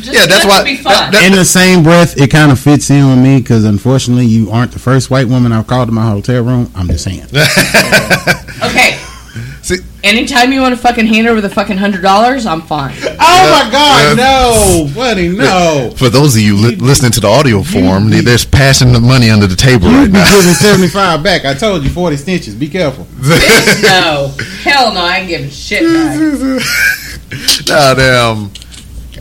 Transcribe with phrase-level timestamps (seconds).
[0.00, 1.12] Just Yeah, that's why- Be that- fun.
[1.12, 4.50] that- In the same breath, it kind of fits in with me because unfortunately, you
[4.50, 6.70] aren't the first white woman I've called in my hotel room.
[6.74, 7.26] I'm just saying.
[8.62, 8.98] okay.
[9.62, 12.92] See- Anytime you want to fucking hand over the fucking hundred dollars, I'm fine.
[13.04, 13.14] Oh
[13.64, 14.24] my God, Yeah.
[14.24, 15.92] no, buddy, no.
[15.96, 19.46] For those of you li- listening to the audio form, there's passing the money under
[19.46, 20.28] the table You right be now.
[20.36, 21.44] giving seventy five back.
[21.44, 22.56] I told you forty stitches.
[22.56, 23.04] Be careful.
[23.20, 24.32] Bitch, no.
[24.64, 26.66] Hell no, I ain't giving shit back.
[27.68, 28.50] nah, damn.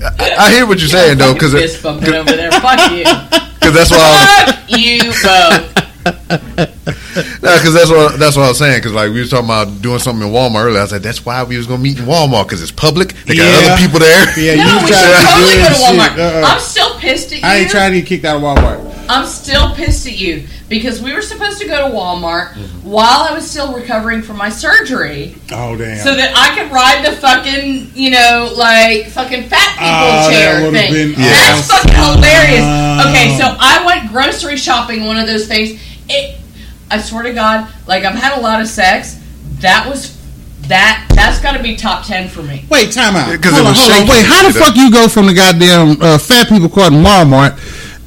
[0.03, 2.51] I, I hear what you're saying though, because fist bumping over there.
[2.51, 3.05] Fuck you.
[3.61, 4.45] Because that's why.
[4.47, 5.80] Fuck you both.
[6.05, 8.79] Nah, because that's what that's what I was saying.
[8.79, 10.79] Because like we was talking about doing something in Walmart earlier.
[10.79, 13.13] I was like, that's why we was gonna meet in Walmart because it's public.
[13.25, 13.73] They got Yeah.
[13.73, 14.39] other people there.
[14.39, 15.73] Yeah, No, you we try should to totally go to.
[15.83, 16.17] Walmart.
[16.17, 16.47] Uh-uh.
[16.47, 17.47] I'm still pissed at you.
[17.47, 18.87] I ain't trying to get kicked out of Walmart.
[19.09, 23.33] I'm still pissed at you because we were supposed to go to Walmart while I
[23.33, 25.97] was still recovering from my surgery Oh damn.
[25.97, 30.29] so that I could ride the fucking, you know, like fucking fat ah, people Oh,
[30.29, 30.93] that chair would've thing.
[30.93, 31.89] been That's awesome.
[31.91, 32.63] fucking hilarious.
[32.63, 33.09] Ah.
[33.09, 35.81] Okay, so I went grocery shopping, one of those things.
[36.09, 36.39] It,
[36.89, 39.19] I swear to God, like I've had a lot of sex.
[39.59, 40.17] That was
[40.67, 41.07] that.
[41.15, 42.65] That's got to be top ten for me.
[42.69, 43.29] Wait, time out.
[43.29, 44.07] Yeah, 'cause hold it on, was hold on.
[44.07, 47.55] Wait, how the fuck you go from the goddamn uh, fat people caught in Walmart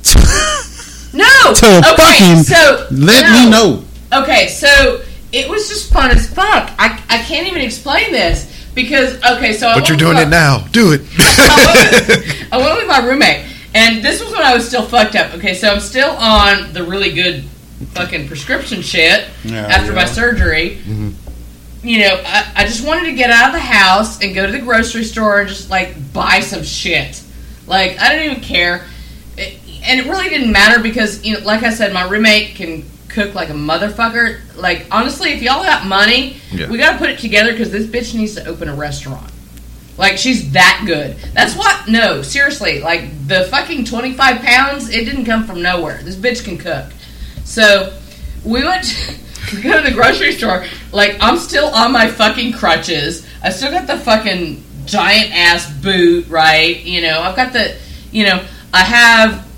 [0.02, 0.18] to,
[1.16, 3.32] No, to okay, fucking so let no.
[3.44, 3.84] me know?
[4.22, 5.00] Okay, so
[5.32, 6.70] it was just fun as fuck.
[6.78, 10.30] I, I can't even explain this because okay, so I But you're doing with it
[10.30, 10.66] now.
[10.72, 11.02] Do it.
[11.18, 15.14] I went, I went with my roommate, and this was when I was still fucked
[15.16, 15.34] up.
[15.34, 17.44] Okay, so I'm still on the really good
[17.92, 20.06] fucking prescription shit Yeah, after my yeah.
[20.06, 20.78] surgery.
[20.84, 21.10] Mm-hmm.
[21.86, 24.52] You know, I, I just wanted to get out of the house and go to
[24.52, 27.22] the grocery store and just like buy some shit.
[27.66, 28.84] Like I didn't even care,
[29.36, 32.84] It- and it really didn't matter because you know, like I said, my roommate can
[33.08, 34.40] cook like a motherfucker.
[34.56, 36.70] Like honestly, if y'all got money, Yeah.
[36.70, 39.30] we got to put it together because this bitch needs to open a restaurant.
[39.98, 41.16] Like she's that good.
[41.34, 41.86] That's what.
[41.86, 42.80] No, seriously.
[42.80, 46.00] Like the fucking twenty five pounds, it didn't come from nowhere.
[46.02, 46.86] This bitch can cook.
[47.44, 47.96] So
[48.44, 49.20] we went.
[49.54, 50.64] we go to the grocery store.
[50.92, 53.26] Like I'm still on my fucking crutches.
[53.42, 56.28] I still got the fucking giant ass boot.
[56.28, 56.80] Right.
[56.80, 57.20] You know.
[57.20, 57.76] I've got the.
[58.10, 58.44] You know.
[58.72, 59.48] I have.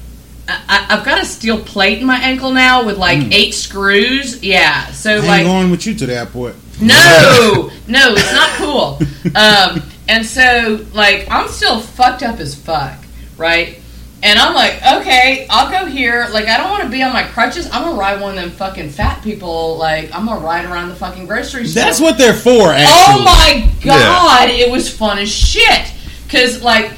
[0.49, 4.43] I, I've got a steel plate in my ankle now with like eight screws.
[4.43, 4.87] Yeah.
[4.93, 5.45] So I like.
[5.45, 6.55] going with you to the airport.
[6.81, 8.99] No, no, it's not cool.
[9.35, 12.99] Um, and so, like, I'm still fucked up as fuck,
[13.37, 13.81] right?
[14.23, 16.27] And I'm like, okay, I'll go here.
[16.33, 17.67] Like, I don't want to be on my crutches.
[17.71, 19.77] I'm gonna ride one of them fucking fat people.
[19.77, 21.83] Like, I'm gonna ride around the fucking grocery store.
[21.83, 22.51] That's what they're for.
[22.51, 23.21] Oh actually.
[23.21, 25.93] Oh my god, it was fun as shit.
[26.29, 26.93] Cause like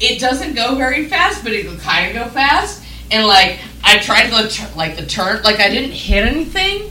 [0.00, 2.82] it doesn't go very fast, but it will kind of go fast.
[3.10, 6.90] And like I tried the tur- like the turn, like I didn't hit anything.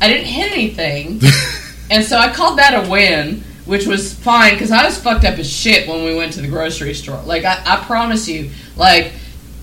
[0.00, 1.20] I didn't hit anything,
[1.90, 5.38] and so I called that a win, which was fine because I was fucked up
[5.38, 7.20] as shit when we went to the grocery store.
[7.22, 9.12] Like I, I promise you, like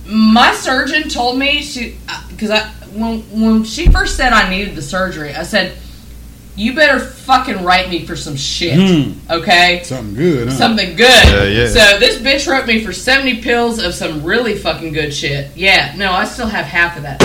[0.08, 1.98] my surgeon told me she
[2.30, 2.62] because I
[2.94, 5.78] when when she first said I needed the surgery, I said.
[6.56, 9.14] You better fucking write me for some shit, Hmm.
[9.32, 9.82] okay?
[9.86, 10.54] Something good, huh?
[10.56, 11.08] Something good.
[11.08, 11.68] Yeah, yeah.
[11.68, 15.56] So this bitch wrote me for 70 pills of some really fucking good shit.
[15.56, 17.22] Yeah, no, I still have half of that.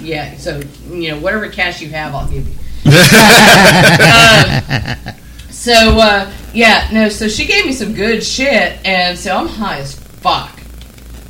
[0.00, 2.54] Yeah, so, you know, whatever cash you have, I'll give you.
[5.08, 5.14] Um,
[5.58, 9.80] so, uh, yeah, no, so she gave me some good shit, and so I'm high
[9.80, 10.56] as fuck.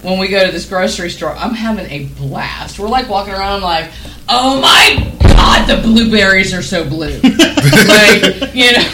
[0.02, 2.78] When we go to this grocery store, I'm having a blast.
[2.78, 3.90] We're like walking around, like,
[4.28, 7.18] oh my god, the blueberries are so blue.
[7.22, 8.84] like, you know.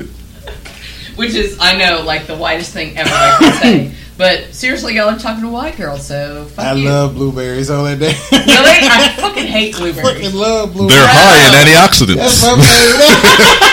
[1.16, 3.92] Which is, I know, like the whitest thing ever I can say.
[4.20, 6.86] But seriously, y'all are talking to white girls, so fuck I you.
[6.86, 8.12] love blueberries all that day.
[8.30, 8.44] Really?
[8.52, 10.06] I fucking hate blueberries.
[10.06, 11.00] fucking love blueberries.
[11.00, 12.58] They're high in That's antioxidants.
[12.58, 13.66] my.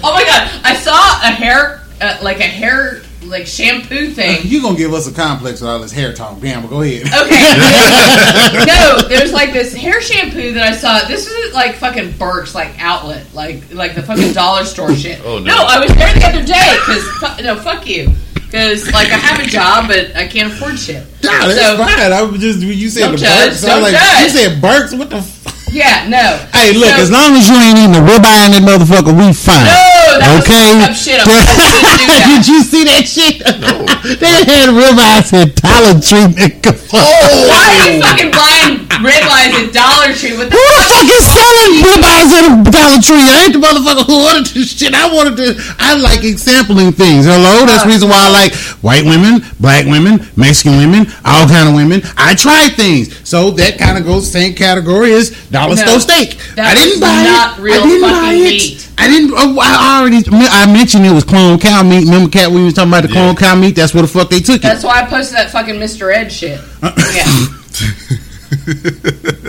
[0.04, 0.92] Oh my god, I saw
[1.22, 4.42] a hair, uh, like a hair, like shampoo thing.
[4.44, 6.62] you gonna give us a complex with all this hair talk, damn?
[6.62, 7.06] But go ahead.
[7.06, 8.64] Okay.
[8.66, 11.00] no, there's like this hair shampoo that I saw.
[11.08, 15.20] This is like fucking Burke's like outlet, like like the fucking dollar store shit.
[15.24, 15.46] Oh, no.
[15.46, 18.12] no I was there the other day because no, fuck you.
[18.50, 21.04] Because like I have a job, but I can't afford shit.
[21.22, 22.12] Nah, that's So- fine.
[22.12, 23.64] I was just you said the judge, Burks.
[23.64, 24.22] I was like, judge.
[24.24, 24.94] you said Burks.
[24.94, 25.16] What the?
[25.20, 26.40] F- Yeah, no.
[26.56, 26.88] hey, look.
[26.96, 29.68] So- as long as you ain't eating the ribeye in that motherfucker, we fine.
[29.68, 30.78] No, that okay.
[30.88, 31.18] was shit.
[31.20, 32.24] I'm not gonna do that.
[32.28, 33.40] Did you see that shit?
[33.42, 33.86] No.
[34.22, 36.72] that had ribeyes at Dollar Tree, nigga.
[36.94, 40.34] Oh, why are you fucking buying ribeyes at Dollar Tree?
[40.38, 43.24] What the Who the fuck is selling ribeyes at Dollar Tree?
[43.26, 44.94] I ain't the motherfucker who ordered this shit.
[44.94, 45.54] I wanted to.
[45.78, 47.26] I like sampling things.
[47.26, 51.68] Hello, that's the reason why I like white women, black women, Mexican women, all kind
[51.68, 52.00] of women.
[52.16, 56.38] I try things, so that kind of goes same category as dollar No, store steak.
[56.58, 57.28] I didn't buy it.
[57.28, 58.42] I didn't buy it.
[58.42, 58.88] meat.
[58.98, 59.30] I didn't.
[59.32, 60.48] Oh, I already.
[60.50, 62.04] I mentioned it was clone cow meat.
[62.04, 62.50] Remember, cat?
[62.50, 63.76] We was talking about the clone cow meat.
[63.76, 64.62] That's where the fuck they took it.
[64.62, 66.14] That's why I posted that fucking Mr.
[66.14, 66.60] Ed shit.
[66.82, 67.24] Yeah.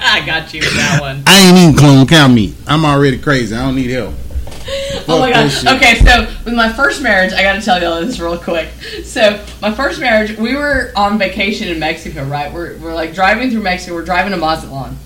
[0.03, 1.23] I got you with that one.
[1.27, 2.55] I ain't eating clone cow meat.
[2.67, 3.55] I'm already crazy.
[3.55, 4.13] I don't need help.
[5.07, 5.77] Oh my Fuck god.
[5.77, 8.69] Okay, so with my first marriage, I got to tell y'all this real quick.
[9.03, 12.53] So my first marriage, we were on vacation in Mexico, right?
[12.53, 13.95] We're, we're like driving through Mexico.
[13.95, 14.97] We're driving to Mazatlan,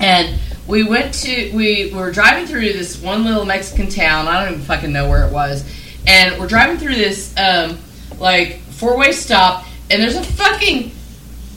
[0.00, 0.40] and
[0.70, 4.28] we went to we were driving through this one little Mexican town.
[4.28, 5.64] I don't even fucking know where it was,
[6.06, 7.78] and we're driving through this um,
[8.18, 10.92] like four way stop, and there's a fucking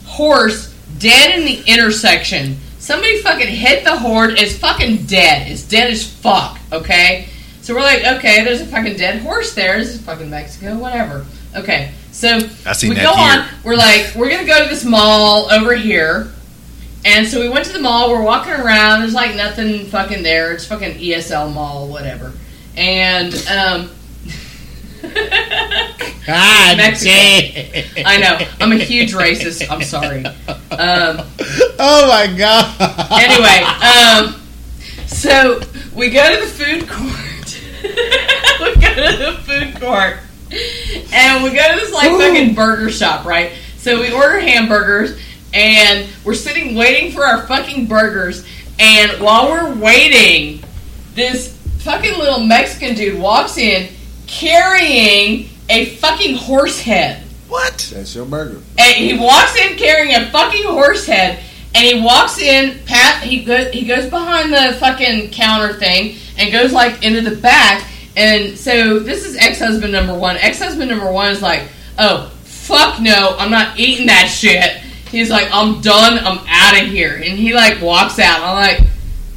[0.04, 2.56] horse dead in the intersection.
[2.78, 4.34] Somebody fucking hit the horse.
[4.36, 5.50] It's fucking dead.
[5.50, 6.58] It's dead as fuck.
[6.70, 7.28] Okay.
[7.62, 9.78] So we're like, okay, there's a fucking dead horse there.
[9.78, 11.24] This is fucking Mexico, whatever.
[11.56, 11.92] Okay.
[12.12, 12.40] So
[12.82, 13.40] we go here.
[13.40, 13.48] on.
[13.64, 16.33] We're like, we're gonna go to this mall over here.
[17.04, 18.10] And so we went to the mall.
[18.10, 19.00] We're walking around.
[19.00, 20.52] There's like nothing fucking there.
[20.52, 22.32] It's fucking ESL mall, whatever.
[22.76, 23.90] And um,
[25.02, 25.12] God
[26.78, 27.10] Mexico.
[27.12, 28.06] damn.
[28.06, 29.70] I know I'm a huge racist.
[29.70, 30.24] I'm sorry.
[30.26, 31.26] Um,
[31.78, 33.20] Oh my god.
[33.20, 34.40] anyway, um,
[35.06, 35.60] so
[35.94, 37.60] we go to the food court.
[37.82, 40.16] we go to the food court,
[41.12, 43.52] and we go to this like fucking burger shop, right?
[43.76, 45.20] So we order hamburgers,
[45.54, 48.44] and we're sitting waiting for our fucking burgers.
[48.78, 50.64] And while we're waiting,
[51.14, 53.92] this fucking little Mexican dude walks in
[54.26, 57.22] carrying a fucking horse head.
[57.48, 57.90] What?
[57.94, 58.60] That's your burger.
[58.78, 61.38] And he walks in carrying a fucking horse head,
[61.74, 62.84] and he walks in.
[62.84, 67.36] Pat, he goes, he goes behind the fucking counter thing and goes like into the
[67.36, 67.88] back.
[68.16, 70.36] And so this is ex-husband number one.
[70.36, 71.68] Ex-husband number one is like,
[71.98, 74.83] oh fuck no, I'm not eating that shit.
[75.14, 76.18] He's like, I'm done.
[76.18, 77.14] I'm out of here.
[77.14, 78.40] And he like walks out.
[78.40, 78.88] I'm like,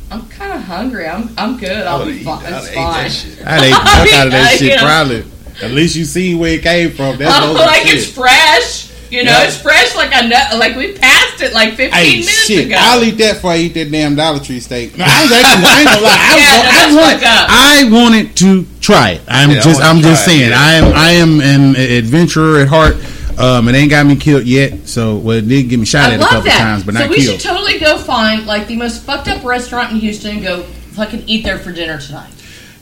[0.09, 1.07] I'm kind of hungry.
[1.07, 1.85] I'm I'm good.
[1.85, 2.45] I'll be fine.
[2.45, 2.93] I'd It's ate fine.
[3.03, 3.45] that shit.
[3.45, 4.67] I ate the fuck out of that shit.
[4.69, 4.81] yeah.
[4.81, 5.23] Probably.
[5.61, 7.17] At least you see where it came from.
[7.17, 7.95] That's I'm no like shit.
[7.97, 8.85] it's fresh.
[9.09, 9.47] You know, Yeah.
[9.47, 9.95] it's fresh.
[9.95, 12.65] Like I know, like we passed it like 15 Hey, minutes shit!
[12.67, 12.75] ago.
[12.77, 14.97] I'll eat that before I eat that damn Dollar Tree steak.
[14.97, 16.17] No, I was actually, I ain't gonna lie.
[16.19, 17.47] I, Yeah, was, no, I, that's want, fucked up.
[17.49, 19.21] I wanted to try it.
[19.27, 20.49] I'm Yeah, just, I'm just try it, saying.
[20.51, 20.59] yeah.
[20.59, 22.97] I am, I am an adventurer at heart.
[23.37, 24.87] Um, it ain't got me killed yet.
[24.87, 26.57] So, well, it did get me shot I at a couple that.
[26.57, 27.39] times, but so not we killed.
[27.39, 31.23] should totally go find like the most fucked up restaurant in Houston and go fucking
[31.27, 32.31] eat there for dinner tonight.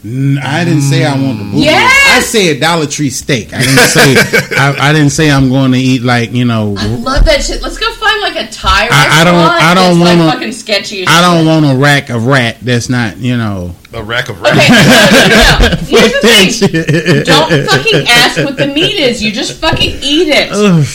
[0.06, 1.46] N- I didn't say I want to.
[1.46, 1.64] booty.
[1.66, 2.08] Yes!
[2.08, 3.54] I said Dollar Tree steak.
[3.54, 4.16] I didn't say.
[4.56, 6.76] I, I didn't say I'm going to eat like you know.
[6.78, 7.62] I love that shit.
[7.64, 10.32] Let's go find like a Thai I- I don't- restaurant I don't that's, like, wanna-
[10.32, 11.08] fucking sketchy.
[11.08, 11.48] I don't shit.
[11.48, 12.58] want a rack of rat.
[12.62, 13.74] That's not you know.
[13.94, 15.76] A rack of Okay, no, no, no, no.
[15.88, 17.24] Here's the thing.
[17.24, 19.24] Don't fucking ask what the meat is.
[19.24, 20.50] You just fucking eat it.
[20.52, 20.86] Ugh.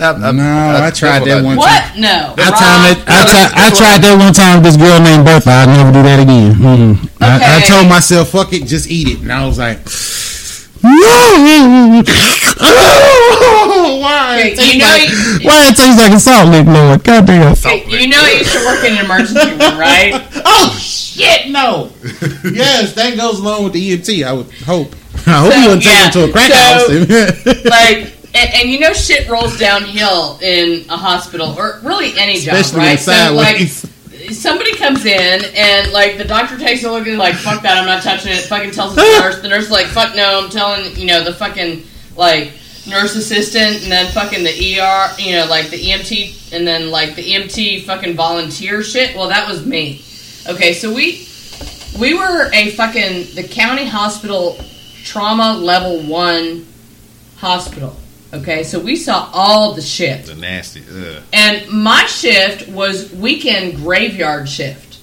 [0.00, 0.42] I, I, No,
[0.82, 1.96] I tried that's that what one What?
[1.98, 2.34] No.
[2.36, 2.98] I Rob, tried it.
[3.04, 5.50] I, tried, I that's tried that one time with this girl named Bertha.
[5.50, 6.54] I'll never do that again.
[6.56, 6.96] Mm.
[7.20, 9.78] I, I told myself, "Fuck it, just eat it," and I was like,
[10.82, 12.00] "No,
[14.00, 14.40] why?
[14.40, 17.04] It tastes you know like, you- why it tastes like a salt lick, Lord?
[17.04, 17.54] Goddamn!
[17.56, 20.12] Hey, you know I used to work in an emergency room, right?
[20.44, 21.90] Oh shit, no.
[22.50, 24.24] yes, that goes along with the EMT.
[24.26, 24.94] I would hope.
[25.26, 26.88] I hope So, you wouldn't take yeah, him to a crack so- house.
[27.66, 32.54] like and, and you know shit rolls downhill in a hospital or really any job
[32.74, 32.98] right?
[32.98, 33.68] so like
[34.32, 37.86] somebody comes in and like the doctor takes a look and like fuck that i'm
[37.86, 38.40] not touching it.
[38.42, 41.32] Fucking tells the nurse the nurse is like fuck no i'm telling you know the
[41.32, 41.84] fucking
[42.16, 42.52] like
[42.86, 47.14] nurse assistant and then fucking the er you know like the emt and then like
[47.14, 49.14] the emt fucking volunteer shit.
[49.14, 50.02] Well that was me.
[50.48, 51.26] Okay so we
[51.98, 54.58] we were a fucking the county hospital
[55.04, 56.66] trauma level one
[57.36, 57.96] hospital.
[58.32, 60.26] Okay, so we saw all the shit.
[60.26, 60.82] The nasty.
[60.88, 61.22] Ugh.
[61.32, 64.98] And my shift was weekend graveyard shift.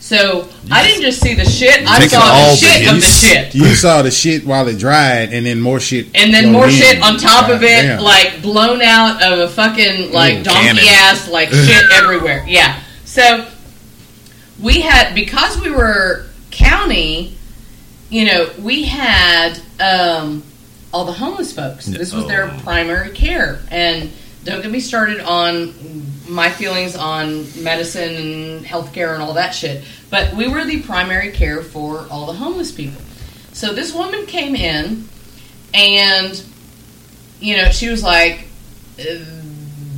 [0.00, 2.94] So I didn't just see the shit, I taking saw all the the shit of
[2.96, 3.54] the shit.
[3.54, 6.72] you saw the shit while it dried, and then more shit, And then more in.
[6.72, 8.02] shit on top of it, Goddamn.
[8.02, 10.84] like blown out of a fucking like Ooh, donkey cannon.
[10.88, 12.44] ass, like shit everywhere.
[12.48, 12.80] Yeah.
[13.04, 13.46] So
[14.60, 17.36] we had because we were county,
[18.10, 20.42] you know, we had um,
[20.92, 21.86] all the homeless folks.
[21.86, 22.60] This was their Oh.
[22.62, 24.10] primary care, and
[24.44, 25.72] don't get me started on
[26.28, 29.84] my feelings on medicine and healthcare and all that shit.
[30.10, 33.00] But we were the primary care for all the homeless people.
[33.52, 35.08] So this woman came in
[35.74, 36.42] and
[37.40, 38.46] you know, she was like,
[39.00, 39.02] uh,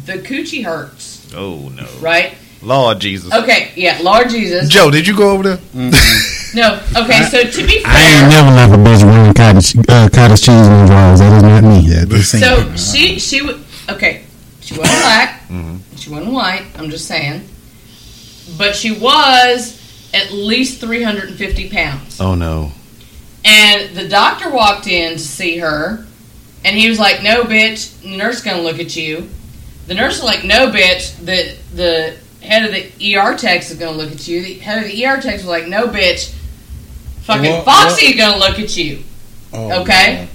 [0.07, 2.35] the coochie hurts, Oh no, right?
[2.63, 3.33] Lord Jesus.
[3.35, 4.69] Okay, yeah, Lord Jesus.
[4.71, 5.59] Joe, did you go over there?
[6.55, 7.93] No, okay, so to be fair.
[7.93, 9.04] I ain't fair, never left a bitch wearing
[9.53, 11.21] cottage, uh, cottage cheese in the drawers.
[11.21, 11.89] That is not me.
[11.89, 14.25] That this ain't so she she would okay,
[14.61, 15.43] she wasn't black,
[15.97, 16.67] she wasn't white.
[16.79, 17.47] I'm just saying,
[18.57, 19.81] but she was
[20.15, 22.21] at least 350 pounds.
[22.21, 22.73] Oh no.
[23.45, 26.07] And the doctor walked in to see her,
[26.65, 29.29] and he was like, "No, bitch, the nurse gonna look at you."
[29.87, 33.97] The nurse was like, "No, bitch, the the head of the ER techs is gonna
[33.97, 36.33] look at you." The head of the ER techs was like, "No, bitch,
[37.25, 39.03] fucking What- Foxxy is gonna look at you."
[39.55, 40.29] Oh, Okay.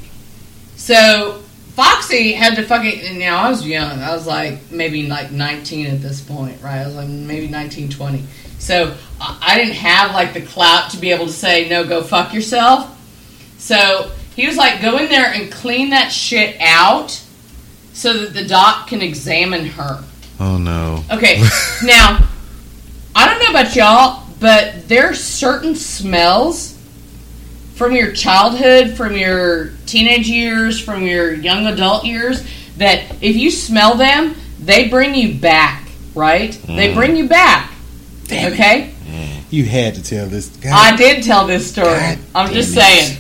[0.75, 1.43] So
[1.77, 3.01] Foxxy had to fucking.
[3.01, 3.99] And now I was young.
[3.99, 6.81] I was like maybe like 19 at this point, right?
[6.81, 8.23] I was like maybe 19, 20.
[8.59, 12.01] So I I didn't have like the clout to be able to say no, go
[12.01, 12.95] fuck yourself.
[13.57, 17.21] So he was like, go in there and clean that shit out,
[17.93, 20.03] so that the doc can examine her.
[20.39, 21.03] Oh no.
[21.11, 21.41] Okay,
[21.83, 22.25] now
[23.15, 26.78] I don't know about y'all, but there are certain smells
[27.79, 32.45] from your childhood, from your teenage years, from your young adult years
[32.75, 36.51] that if you smell them, they bring you back, right?
[36.67, 36.93] They mm.
[36.93, 37.71] bring you back.
[38.25, 38.93] okay?
[39.05, 39.43] Mm.
[39.49, 40.49] You had to tell this.
[40.57, 41.87] God, I did tell this story.
[41.87, 42.81] God I'm just it.
[42.81, 43.17] saying.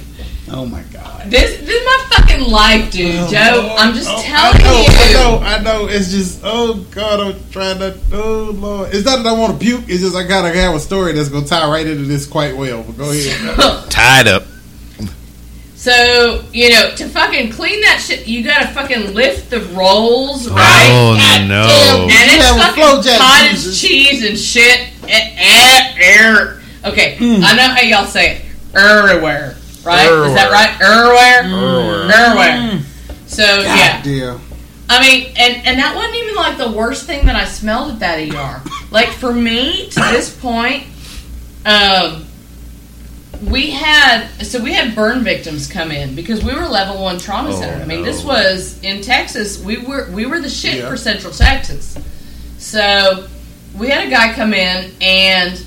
[0.51, 1.09] oh my God.
[1.27, 3.61] This, this is my fucking life, dude, Oh, Joe.
[3.67, 3.79] Lord.
[3.79, 4.87] I'm just Oh, telling I know, you.
[4.89, 5.87] I know, I know.
[5.87, 7.97] It's just, oh God, I'm trying to.
[8.11, 9.83] Oh Lord, it's not that I want to puke.
[9.87, 12.83] It's just I gotta have a story that's gonna tie right into this quite well.
[12.83, 13.89] But go ahead.
[13.89, 14.43] Tied up.
[15.79, 20.89] So, you know, to fucking clean that shit, you gotta fucking lift the rolls, right?
[20.91, 21.63] Oh God no.
[21.63, 22.01] damn.
[22.01, 23.81] And You it's have fucking Flojack cottage Jesus.
[23.81, 24.89] cheese and shit.
[25.07, 26.61] Eh, eh, er.
[26.83, 28.41] Okay, I know how y'all say it.
[28.75, 29.55] Everywhere,
[29.85, 30.11] right?
[30.27, 30.75] Is that right?
[30.81, 31.43] Everywhere?
[31.45, 32.11] Everywhere.
[32.11, 32.81] Everywhere.
[33.27, 34.01] So, yeah.
[34.01, 34.41] God damn.
[34.89, 37.99] I mean, and, and that wasn't even like the worst thing that I smelled at
[37.99, 38.69] that ER.
[38.91, 40.83] like, for me, to this point,
[41.65, 42.25] um,
[43.41, 47.49] we had so we had burn victims come in because we were level one trauma
[47.49, 47.81] Oh, center.
[47.81, 48.05] I mean, no.
[48.05, 49.59] this was in Texas.
[49.63, 50.89] We were we were the shit Yeah.
[50.89, 51.97] for Central Texas.
[52.57, 53.27] So
[53.77, 55.65] we had a guy come in and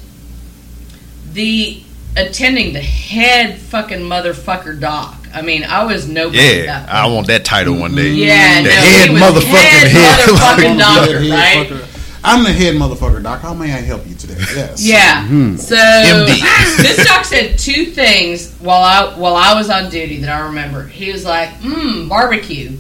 [1.33, 1.83] the
[2.17, 5.17] attending the head fucking motherfucker doc.
[5.35, 6.85] I mean, I was no Yeah.
[6.91, 8.11] I want that title one day.
[8.11, 10.29] Yeah, the no, head he was motherfucking head head.
[10.29, 11.69] motherfucking doctor, Head right?
[11.71, 11.89] fucker.
[12.25, 13.41] I'm the head motherfucker, doc.
[13.41, 14.35] How may I help you today?
[14.55, 14.83] Yes.
[14.85, 15.27] Yeah.
[15.27, 15.59] Mhm.
[15.59, 16.77] So MD.
[16.83, 20.85] this doc said two things while I while I was on duty that I remember.
[20.87, 22.77] He was like, "Mmm, barbecue,"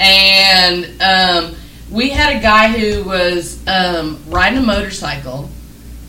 [0.00, 1.54] and um,
[1.90, 5.50] we had a guy who was um, riding a motorcycle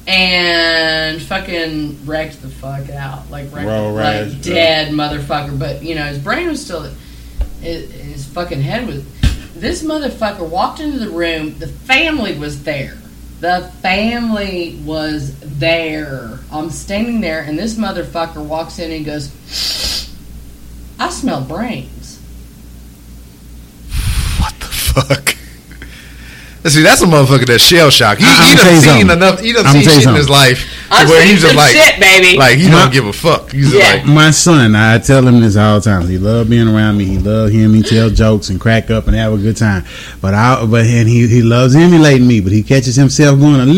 [0.08, 5.58] and fucking wrecked the fuck out, like wrecked, Roll like rash, dead motherfucker.
[5.58, 6.84] But you know, his brain was still,
[7.62, 9.04] his, his fucking head was.
[9.64, 11.58] This motherfucker walked into the room.
[11.58, 12.98] The family was there.
[13.40, 16.40] The family was there.
[16.52, 19.30] I'm standing there, and this motherfucker walks in and goes,
[21.00, 22.20] "I smell brains."
[24.38, 25.33] What the fuck?
[26.66, 28.22] See, that's a motherfucker that's shell shocked.
[28.22, 29.10] He, I- he I'ma done you seen something.
[29.18, 29.40] enough.
[29.42, 31.56] He done I'ma seen tell you shit in his life to I've where he's just
[31.56, 32.38] like, shit, baby.
[32.38, 33.52] like he My- don't give a fuck.
[33.52, 33.80] He's Yeah.
[33.96, 36.08] like, My son, I tell him this all the time.
[36.08, 37.06] He love being around me.
[37.06, 39.84] He love hearing me tell jokes and crack up and have a good time.
[40.22, 42.40] But I, but and he he loves emulating me.
[42.40, 43.74] But he catches himself going a little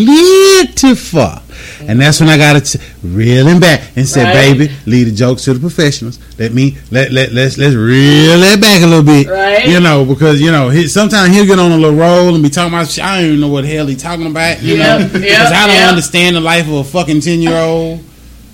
[0.64, 1.42] too far,
[1.82, 4.58] and that's when I got to reel him back and said, Right.
[4.58, 6.20] "Baby, leave the jokes to the professionals.
[6.40, 9.68] Let me let let let's let's reel it back a little bit, Right.
[9.68, 12.50] You know, because you know he, sometimes he'll get on a little roll and be
[12.50, 12.88] talking about.
[12.90, 13.04] shit.
[13.04, 14.62] I don't even know what the hell he talking about.
[14.62, 15.90] You Yep, know, because yep, I don't yep.
[15.90, 18.02] understand the life of a fucking ten year old.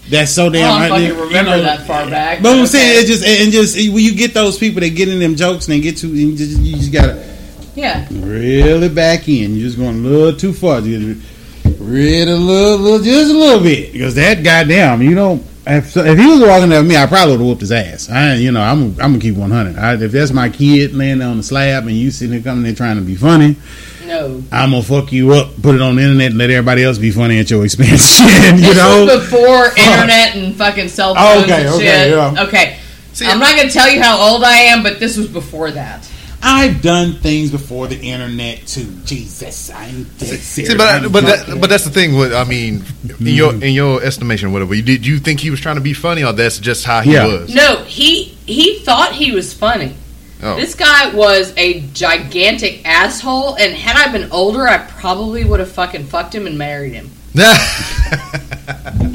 [0.10, 0.82] That's so damn.
[0.82, 2.42] I don't you remember know, that far back.
[2.44, 2.66] but I'm okay.
[2.68, 5.68] saying it just and just when you get those people that get in them jokes
[5.68, 7.24] and they get to you just, you just gotta
[7.76, 9.56] yeah, reel it back in.
[9.56, 10.82] You're just going a little too far.
[10.82, 11.22] Just
[11.82, 15.96] reel it a little, little, just a little bit because that goddamn, you know, if,
[15.96, 18.10] if he was walking at me, I probably would have whooped his ass.
[18.10, 19.78] I, you know, I'm, I'm gonna keep 100.
[19.78, 22.74] I, if that's my kid laying on the slab and you sitting there coming there
[22.74, 23.56] trying to be funny,
[24.06, 24.44] no.
[24.52, 27.12] I'm gonna fuck you up, put it on the internet, and let everybody else be
[27.12, 28.20] funny at your expense.
[28.20, 28.26] you
[28.58, 32.10] This know, was before internet and fucking cell phones Okay, and okay, shit.
[32.10, 32.44] yeah.
[32.48, 32.80] Okay.
[33.14, 35.70] See, I'm not going to tell you how old I am, but this was before
[35.72, 36.10] that.
[36.44, 38.92] I've done things before the internet too.
[39.06, 40.44] Jesus, I'm dead serious.
[40.48, 42.16] see, but I'm but that, but that's the thing.
[42.16, 43.28] With I mean, in mm-hmm.
[43.28, 44.74] your in your estimation, whatever.
[44.74, 47.14] you- Did you think he was trying to be funny, or that's just how he
[47.14, 47.26] Yeah.
[47.28, 47.54] was?
[47.54, 49.96] No, he he thought he was funny.
[50.44, 50.56] Oh.
[50.56, 55.72] This guy was a gigantic asshole, and had I been older, I probably would have
[55.72, 57.12] fucking fucked him and married him.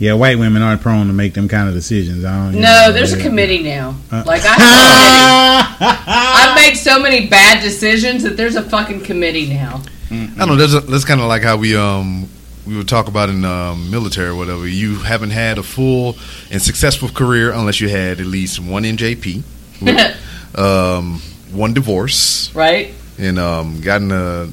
[0.00, 2.24] Yeah, white women aren't prone to make them kind of decisions.
[2.24, 2.54] I don't.
[2.54, 3.94] you No, know, there's a committee now.
[4.10, 4.24] Uh.
[4.26, 4.54] Like I
[5.78, 6.08] have.
[6.08, 9.82] I've made so many bad decisions that there's a fucking committee now.
[10.10, 10.56] I don't know.
[10.56, 12.28] That's, that's kind of like how we um
[12.66, 14.66] we would talk about in um, military or whatever.
[14.66, 16.16] You haven't had a full
[16.50, 19.42] and successful career unless you had at least one NJP,
[20.58, 21.20] um,
[21.52, 22.92] one divorce, right?
[23.18, 24.50] and um, gotten a s-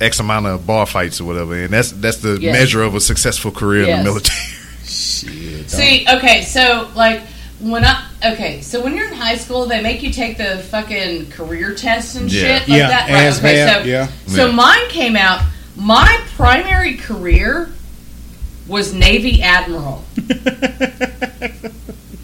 [0.00, 1.54] X amount of bar fights or whatever.
[1.54, 2.52] And that's that's the Yes.
[2.52, 4.38] measure of a successful career in the military.
[4.84, 7.22] Shit, See, okay, so like
[7.60, 11.30] when I okay, so when you're in high school, they make you take the fucking
[11.30, 12.58] career tests and Yeah.
[12.60, 13.10] shit like Yeah, that.
[13.10, 13.32] Right?
[13.32, 14.08] ASVAB, Okay, so yeah.
[14.26, 14.52] so Yeah.
[14.52, 15.40] mine came out.
[15.76, 17.70] My primary career
[18.68, 20.04] was Navy admiral.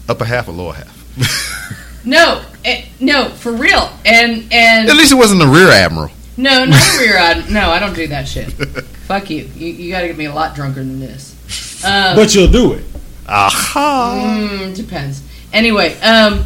[0.09, 0.97] Upper half or lower half.
[2.03, 3.87] No, eh, no, for real.
[4.07, 6.09] And and At least it wasn't the rear admiral.
[6.41, 7.49] No, not a rear ad.
[7.51, 8.51] No, I don't do that shit.
[8.51, 9.49] Fuck you.
[9.55, 11.83] You, you got to get me a lot drunker than this.
[11.85, 12.83] Um, but you'll do it.
[13.27, 14.37] Aha!
[14.37, 15.23] Mm, depends.
[15.53, 16.45] Anyway, um,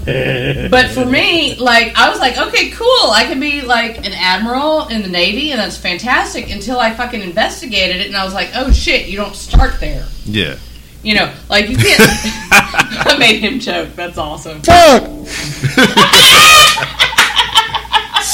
[0.72, 3.12] but for me, like, I was like, okay, cool.
[3.12, 6.50] I can be like an admiral in the Navy, and that's fantastic.
[6.50, 10.08] Until I fucking investigated it, and I was like, oh shit, you don't start there.
[10.26, 10.58] Yeah.
[11.04, 12.02] You know, like you can't.
[12.02, 13.90] I made him choke.
[13.96, 14.62] That's awesome.
[14.64, 15.04] Fuck!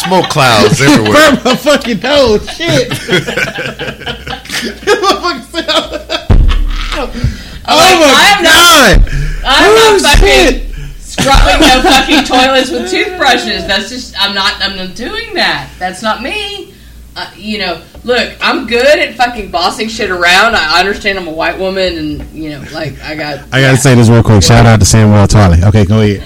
[0.05, 1.13] Smoke clouds everywhere.
[1.13, 2.49] Burn my fucking nose.
[2.51, 2.91] Shit.
[2.91, 2.97] I'm
[7.67, 8.97] oh like, my I am not.
[9.45, 10.75] I'm Oh, not fucking shit.
[10.99, 13.65] scrubbing no fucking toilets with toothbrushes.
[13.67, 14.15] That's just.
[14.19, 14.53] I'm not.
[14.61, 15.69] I'm not doing that.
[15.79, 16.73] That's not me.
[17.15, 20.55] Uh, you know, look, I'm good at fucking bossing shit around.
[20.55, 23.39] I understand I'm a white woman, and you know, like I got.
[23.53, 24.41] I gotta say this real quick.
[24.41, 25.61] Shout out to Samwell Tarly.
[25.67, 26.23] Okay, go ahead.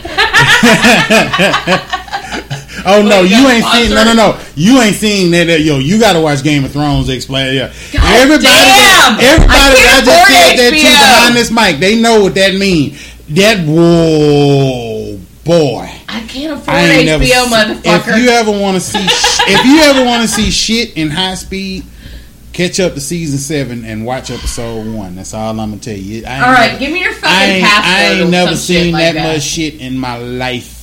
[2.86, 3.90] oh no, you ain't seen.
[3.94, 4.40] No, no, no.
[4.56, 5.46] You ain't seen that.
[5.46, 7.10] that- Yo, you gotta watch Game of Thrones.
[7.10, 7.56] Explain.
[7.56, 8.44] Yeah, God everybody.
[8.44, 9.18] damn!
[9.18, 12.56] That, everybody I I just said that to behind this mic, they know what that
[12.56, 13.02] means.
[13.30, 15.90] That whoa, boy.
[16.08, 17.24] I can't afford I HBO, never.
[17.26, 18.18] motherfucker.
[18.18, 19.00] If you ever want to see,
[19.52, 21.84] if you ever want to see shit in high speed,
[22.54, 25.16] catch up to season seven and watch episode one.
[25.16, 26.26] That's all I'm gonna tell you.
[26.26, 29.02] I All right, never- give me your I fucking ain't, I ain't never seen like
[29.02, 30.75] that, that much shit in my life.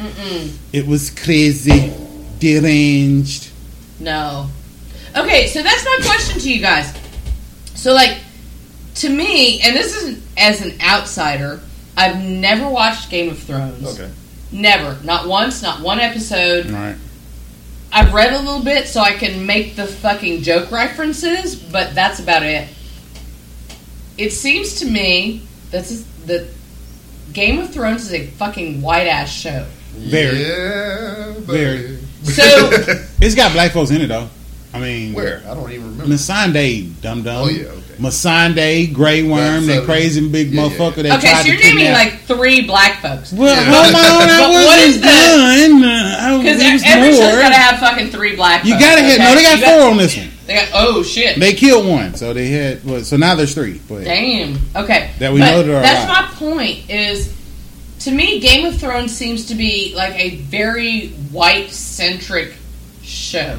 [0.00, 0.56] Mm-mm.
[0.72, 1.92] It was crazy,
[2.38, 3.50] deranged.
[3.98, 4.48] No.
[5.14, 6.94] Okay, so that's my question to you guys.
[7.74, 8.16] So, like,
[8.96, 11.60] to me, and this isn't as an outsider,
[11.96, 13.98] I've never watched Game of Thrones.
[13.98, 14.10] Okay.
[14.52, 14.98] Never.
[15.04, 16.66] Not once, not one episode.
[16.66, 16.96] All right.
[17.92, 22.20] I've read a little bit so I can make the fucking joke references, but that's
[22.20, 22.68] about it.
[24.16, 25.84] It seems to me that
[26.26, 26.48] that
[27.32, 29.66] Game of Thrones is a fucking white ass show.
[29.92, 30.42] Very.
[30.42, 31.96] Yeah, Very.
[32.24, 32.42] So
[33.20, 34.28] It's got black folks in it though.
[34.72, 35.42] I mean, Where?
[35.48, 36.14] I don't even remember.
[36.14, 37.42] Missandei, dum dum.
[37.44, 37.80] Oh, yeah, okay.
[37.98, 40.68] Missandei, Grey Worm, That's, that crazy big yeah, yeah.
[40.68, 43.32] motherfucker that okay, tried so you're to naming kidnap- like three black folks.
[43.32, 43.64] Well, Yeah.
[43.64, 44.00] hold on,
[44.30, 45.84] I But what wasn't is the- done.
[45.84, 47.42] Uh, I was, Because it was every show's more.
[47.42, 48.64] got to have fucking three black.
[48.64, 49.18] You folks, gotta hit.
[49.18, 49.34] No, okay?
[49.34, 50.28] they got You four on this one.
[50.46, 51.38] They got oh shit.
[51.40, 52.84] They killed one, so they had.
[52.84, 53.80] Well, so now there's three.
[53.88, 54.56] But Damn.
[54.76, 55.10] Okay.
[55.18, 56.88] That we But know there are That's a my point.
[56.90, 57.34] Is
[58.00, 62.54] to me, Game of Thrones seems to be like a very white centric
[63.02, 63.58] show.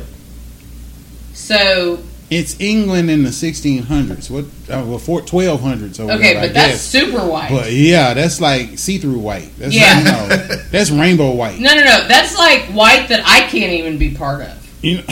[1.33, 1.99] So
[2.29, 4.29] it's England in the 1600s.
[4.29, 4.45] What?
[4.69, 5.99] Uh, well, four, 1200s.
[5.99, 6.81] Or okay, whatever, I but that's guess.
[6.81, 7.49] super white.
[7.49, 9.49] But yeah, that's like see-through white.
[9.57, 9.97] That's Yeah.
[9.99, 10.27] you know,
[10.71, 11.59] that's rainbow white.
[11.59, 12.07] no, no, no.
[12.07, 14.57] That's like white that I can't even be part of.
[14.83, 15.03] You know,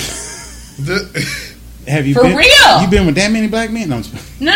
[0.79, 1.48] The-
[1.89, 2.81] have you For been, real?
[2.81, 3.89] You been with that many black men?
[3.89, 4.03] No, No, no,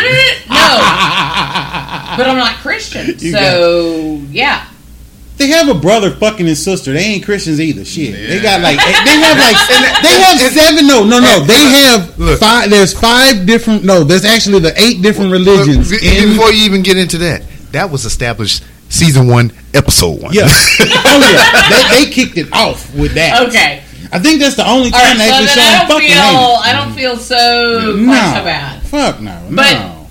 [0.00, 0.06] no.
[2.16, 4.68] but I'm not Christian, You so yeah.
[5.36, 6.92] They have a brother fucking his sister.
[6.92, 7.84] They ain't Christians either.
[7.84, 8.12] Shit.
[8.14, 9.56] They got like they have like
[10.02, 10.86] they have seven.
[10.86, 11.40] No, no, no.
[11.40, 12.38] They have Look.
[12.38, 12.70] five.
[12.70, 13.84] There's five different.
[13.84, 15.90] No, there's actually the eight different religions.
[15.90, 17.42] Look, in, before you even get into that,
[17.72, 20.32] that was established season one, episode one.
[20.32, 20.44] yeah.
[20.46, 21.98] oh yeah.
[21.98, 23.48] They, they kicked it off with that.
[23.48, 23.82] Okay.
[24.14, 25.18] I think that's the only time right.
[25.18, 26.56] they So then show I don't feel.
[26.62, 28.06] I don't feel so No.
[28.06, 28.82] quite so bad.
[28.84, 29.42] Fuck no.
[29.50, 30.06] But- no.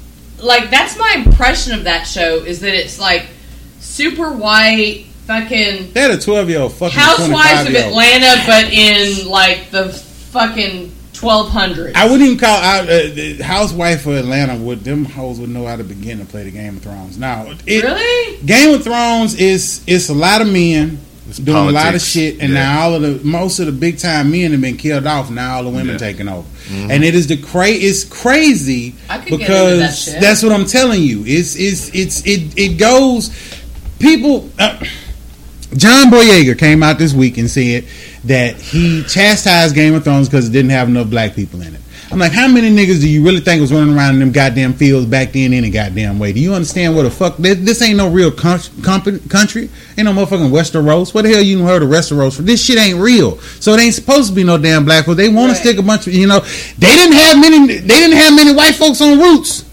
[0.46, 3.28] like that's my impression of that show is that it's like
[3.80, 7.76] super white fucking They had a 12 year old fucking housewives of.
[7.76, 11.96] Atlanta but in like the fucking twelve hundred.
[11.96, 14.58] I wouldn't even call out uh, housewife of Atlanta.
[14.58, 17.18] Would them hoes would know how to begin to play the Game of Thrones?
[17.18, 18.44] Now, it, really?
[18.46, 21.00] Game of Thrones is it's a lot of men
[21.44, 22.64] doing a lot of shit, and Yeah.
[22.64, 25.30] now all of the most of the big time men have been killed off.
[25.30, 25.98] Now all the women Yeah.
[25.98, 30.22] taking over, and it is the cra- It's crazy I could get into because that
[30.22, 31.24] that's what I'm telling you.
[31.26, 33.30] It's it's it's it it goes.
[34.00, 34.78] People, uh,
[35.78, 37.86] John Boyega came out this week and said
[38.26, 41.80] that he chastised Game of Thrones because it didn't have enough black people in it.
[42.14, 44.74] I'm like, how many niggas do you really think was running around in them goddamn
[44.74, 46.32] fields back then any goddamn way?
[46.32, 47.38] Do you understand what the fuck?
[47.38, 49.70] This, this ain't no real con- comp- country.
[49.98, 51.14] Ain't no motherfucking Westeros.
[51.14, 52.44] What the hell you heard of Westeros for?
[52.44, 53.40] This shit ain't real.
[53.60, 55.18] So it ain't supposed to be no damn black folks.
[55.18, 55.56] They want Right.
[55.56, 56.40] to stick a bunch of, you know,
[56.78, 59.66] they didn't have many, they didn't have many white folks on roots.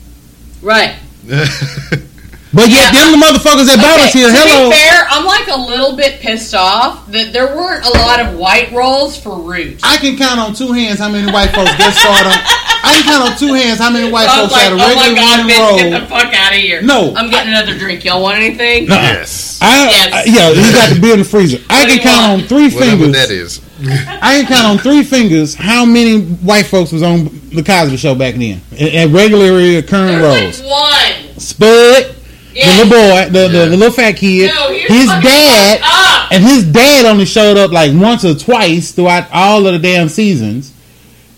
[0.62, 0.94] Right.
[2.52, 3.06] But yet, Yeah.
[3.12, 4.70] them the motherfuckers that brought us Okay, here, to hello.
[4.70, 8.34] be fair, I'm like a little bit pissed off that there weren't a lot of
[8.34, 9.84] white rolls for roots.
[9.84, 12.34] I can count on two hands how many white folks get started on.
[12.82, 14.74] I can count on two hands how many white I was folks like, had a
[14.74, 16.82] oh my god, running bitch, get the fuck out of here.
[16.82, 17.14] No.
[17.14, 18.04] I'm getting another drink.
[18.04, 18.86] Y'all want anything?
[18.86, 18.94] No.
[18.96, 19.58] yes.
[19.62, 20.12] I, Yes.
[20.14, 21.58] I- yeah, you got the beer in the freezer.
[21.70, 22.42] I What do can count want?
[22.42, 23.12] on three Whatever fingers.
[23.12, 23.60] that is.
[24.22, 28.14] I can count on three fingers how many white folks was on the Cosby Show
[28.16, 30.60] back then at, at regularly occurring roles.
[30.62, 31.38] like one.
[31.38, 32.16] Spud,
[32.54, 32.66] Yeah.
[32.66, 33.64] the little boy, the, the, Yeah.
[33.66, 38.24] the little fat kid, No, his dad, and his dad only showed up like once
[38.24, 40.72] or twice throughout all of the damn seasons.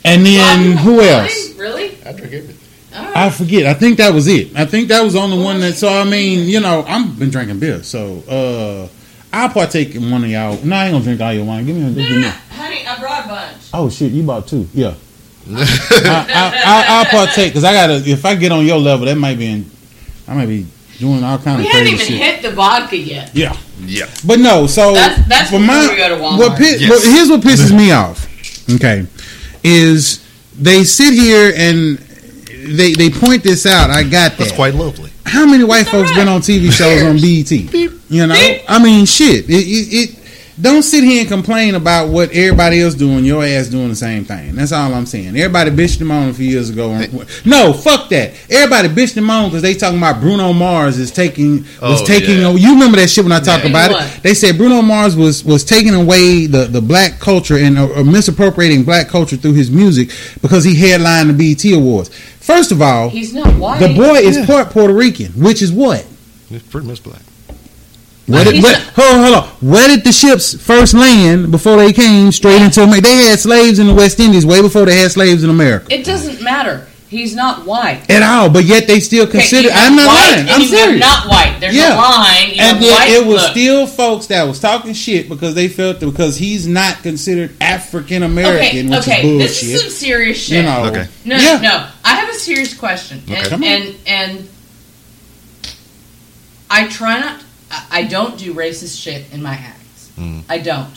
[0.05, 1.55] And then who else?
[1.57, 1.91] Really?
[2.05, 2.33] I forget.
[2.35, 2.57] everything.
[2.95, 3.67] I forget.
[3.67, 4.57] I think that was it.
[4.57, 5.75] I think that was the only one that.
[5.75, 8.89] So I mean, you know, I've been drinking beer, so uh
[9.35, 10.59] I'll partake in one of y'all.
[10.63, 11.65] No, I ain't gonna drink all your wine.
[11.65, 12.29] Give me, give me.
[12.51, 13.57] Honey, I brought a bunch.
[13.73, 14.69] Oh shit, you bought two?
[14.75, 14.95] Yeah.
[15.51, 17.95] I, I, I, I'll partake because I gotta.
[18.07, 19.47] If I get on your level, that might be.
[19.47, 19.71] In,
[20.29, 20.67] I might be
[21.03, 23.31] doing all kind We of haven't even hit the vodka yet.
[23.35, 24.07] Yeah, Yeah.
[24.25, 24.67] but no.
[24.69, 25.89] So That's- that's for before my.
[25.91, 26.39] we go to Walmart.
[26.39, 26.89] What pi- Yes.
[26.91, 27.77] what- here's what pisses mm-hmm.
[27.77, 28.29] me off.
[28.77, 29.07] Okay,
[29.65, 30.21] is
[30.59, 31.99] they sit here and
[32.79, 33.91] they they point this out.
[33.91, 34.39] I got that.
[34.39, 35.11] That's quite lovely.
[35.27, 37.51] How many white It's folks all been on TV shows on BET?
[38.09, 38.63] You know, Beep.
[38.69, 39.49] I mean, shit.
[39.49, 40.11] It, it, it
[40.61, 43.25] don't sit here and complain about what everybody else doing.
[43.25, 44.55] Your ass doing the same thing.
[44.55, 45.29] That's all I'm saying.
[45.29, 46.91] Everybody bitched them on a few years ago.
[47.47, 48.35] No, fuck that.
[48.51, 52.41] Everybody bitched them on because they talking about Bruno Mars is taking was Oh, taking.
[52.41, 52.51] yeah.
[52.53, 53.71] You remember that shit when I talk Yeah.
[53.71, 54.05] about What?
[54.17, 54.23] it?
[54.23, 58.05] They said Bruno Mars was was taking away the the black culture and uh, uh,
[58.05, 60.11] misappropriating black culture through his music
[60.43, 62.11] because he headlined the BET Awards.
[62.41, 63.81] First of all, He's not white.
[63.81, 64.47] the boy is Yeah.
[64.47, 66.05] part Puerto Rican, which is what?
[66.51, 67.23] It's pretty much black.
[68.27, 69.49] Where did, He's where, hold on, hold on.
[69.71, 73.03] Where did the ships first land before they came straight into America?
[73.03, 75.93] They had slaves in the West Indies way before they had slaves in America.
[75.93, 76.87] It doesn't matter.
[77.09, 78.09] He's not white.
[78.09, 79.65] At all, but yet they still consider.
[79.65, 80.41] you have I'm not white lying.
[80.41, 81.01] and I'm serious.
[81.01, 81.57] Not white.
[81.61, 81.95] There's Yeah.
[81.95, 82.47] a line.
[82.47, 83.51] You and have then white, it was look.
[83.51, 88.23] still folks that was talking shit because they felt that because he's not considered African
[88.23, 89.29] American, Okay, which okay.
[89.29, 90.59] is This is some serious shit.
[90.59, 91.07] you know, Okay.
[91.27, 91.59] No, yeah.
[91.61, 91.87] no.
[92.03, 93.43] I have a serious question, Okay.
[93.47, 93.95] Come and, on.
[94.07, 94.49] and and
[96.71, 97.43] I try not.
[97.73, 100.11] I- I don't do racist shit in my acts.
[100.19, 100.43] Mm.
[100.49, 100.93] I don't.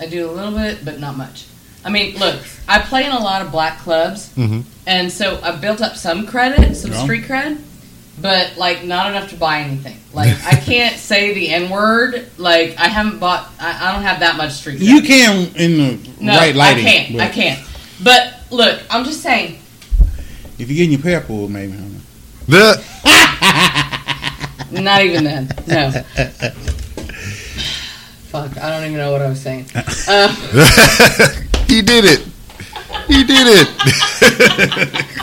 [0.00, 1.44] I do a little bit, but not much.
[1.84, 4.64] I mean, look, I play in a lot of black clubs, Mhm.
[4.86, 7.02] and so I've built up some credit, some Yeah.
[7.04, 7.58] street cred,
[8.20, 9.98] but like not enough to buy anything.
[10.12, 12.26] Like I can't say the n word.
[12.38, 13.50] Like I haven't bought.
[13.60, 14.80] I, I don't have that much street.
[14.80, 14.84] cred.
[14.86, 16.86] You can in the No, right lighting.
[16.86, 17.12] I can't.
[17.12, 17.60] but I can't.
[18.02, 19.58] But look, I'm just saying.
[20.58, 21.74] If you're getting your hair pulled, maybe.
[21.74, 21.86] I.
[22.48, 22.82] The,
[24.70, 25.48] Not even then.
[25.66, 25.90] No.
[28.30, 28.56] Fuck.
[28.58, 29.66] I don't even know what I was saying.
[29.74, 30.28] Uh,
[31.68, 32.20] he did it.
[33.06, 33.68] He did it.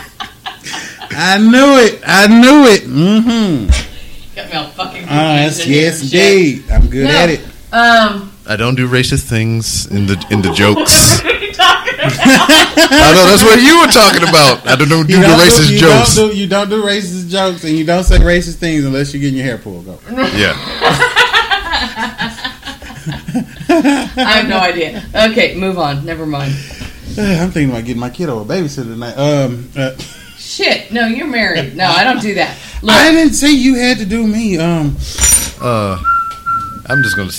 [1.16, 2.00] I knew it.
[2.06, 2.82] I knew it.
[2.82, 4.34] Mm-hmm.
[4.34, 5.04] got me all fucking.
[5.08, 6.64] Ah, confused yes, in yes, indeed.
[6.72, 7.10] I'm good No.
[7.10, 7.40] at it.
[7.72, 8.30] Um.
[8.46, 11.20] I don't do racist things in the in the jokes.
[11.56, 12.50] what are you talking about?
[12.90, 14.66] I know that's what you were talking about.
[14.66, 16.16] I don't do You the don't racist you jokes.
[16.16, 19.20] Don't do, you don't do racist jokes, and you don't say racist things unless you're
[19.20, 19.86] getting your hair pulled.
[19.86, 19.98] Go.
[20.36, 20.54] Yeah.
[23.06, 25.02] I have no idea.
[25.14, 26.04] Okay, move on.
[26.04, 26.52] Never mind.
[27.18, 29.14] I'm thinking about getting my kiddo a babysitter tonight.
[29.16, 29.94] Um, uh,
[30.36, 30.90] Shit.
[30.92, 31.74] No, you're married.
[31.76, 32.56] No, I don't do that.
[32.82, 34.58] Look, I didn't say you had to do me.
[34.58, 34.96] Um,
[35.60, 35.98] Uh,
[36.86, 37.30] I'm just gonna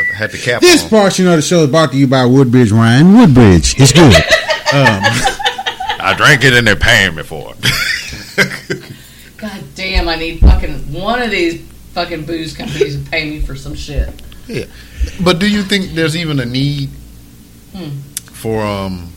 [0.00, 0.90] s- have the cap this on.
[0.90, 3.16] part, you know, the show is brought to you by Woodbridge Wine.
[3.16, 4.14] Woodbridge, it's good.
[4.74, 5.02] um,
[6.04, 8.92] I drank it and they're paying me for it.
[9.36, 11.60] God damn, I need fucking one of these
[11.94, 14.08] fucking booze companies to pay me for some shit.
[14.48, 14.64] Yeah,
[15.22, 16.88] but do you think there's even a need
[17.74, 17.98] Hmm.
[18.32, 19.12] for um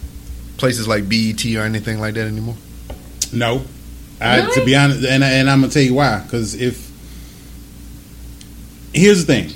[0.58, 2.56] places like BET or anything like that anymore?
[3.34, 3.64] no,
[4.22, 6.20] I, to be honest, and, and I'm gonna tell you why.
[6.22, 6.90] Because if
[8.94, 9.54] here's the thing,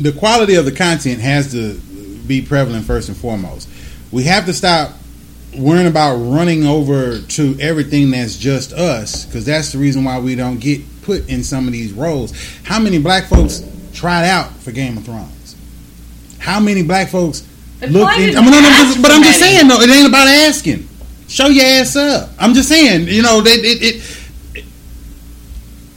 [0.00, 1.78] the quality of the content has to
[2.26, 3.68] be prevalent first and foremost.
[4.10, 4.92] We have to stop
[5.56, 10.34] worrying about running over to everything that's just us because that's the reason why we
[10.34, 12.32] don't get put in some of these roles.
[12.62, 15.56] How many black folks tried out for Game of Thrones?
[16.38, 17.46] How many black folks
[17.80, 18.36] looked in?
[18.36, 20.88] I mean, no, no, I'm just, but I'm just saying, no, it ain't about asking.
[21.28, 22.30] Show your ass up.
[22.38, 24.20] I'm just saying, you know, that it, it,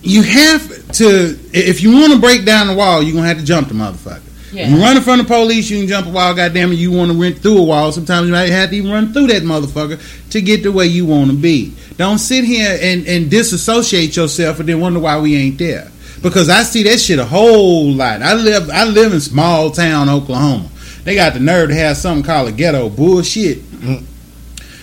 [0.04, 3.46] you have to if you want to break down the wall, you're gonna have to
[3.46, 4.22] jump the motherfucker.
[4.54, 4.70] Yeah.
[4.70, 6.36] You running from the police, you can jump a wall.
[6.36, 7.92] Goddamn it, you want to run through a wall.
[7.92, 11.08] Sometimes you might have to even run through that motherfucker to get to where you
[11.08, 11.74] want to be.
[11.98, 15.90] Don't sit here and, and disassociate yourself and then wonder why we ain't there.
[16.22, 18.22] Because I see that shit a whole lot.
[18.22, 20.70] I live I live in small town Oklahoma.
[21.04, 22.90] They got the nerve to have something called a ghetto.
[22.90, 23.58] Bullshit.
[23.58, 24.04] Mm.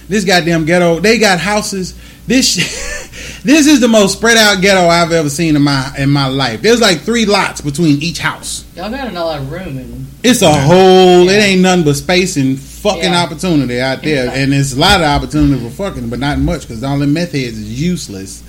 [0.09, 0.99] This goddamn ghetto.
[0.99, 1.95] They got houses.
[2.27, 3.00] This sh-
[3.45, 6.63] this is the most spread out ghetto I've ever seen in my in my life.
[6.63, 8.65] There's like three lots between each house.
[8.77, 11.29] Y'all got a lot of room and It's a whole.
[11.29, 13.23] It ain't nothing but space and fucking Yeah.
[13.23, 14.43] opportunity out there, Exactly.
[14.43, 17.33] and it's a lot of opportunity for fucking, but not much because all the meth
[17.33, 18.43] heads is useless.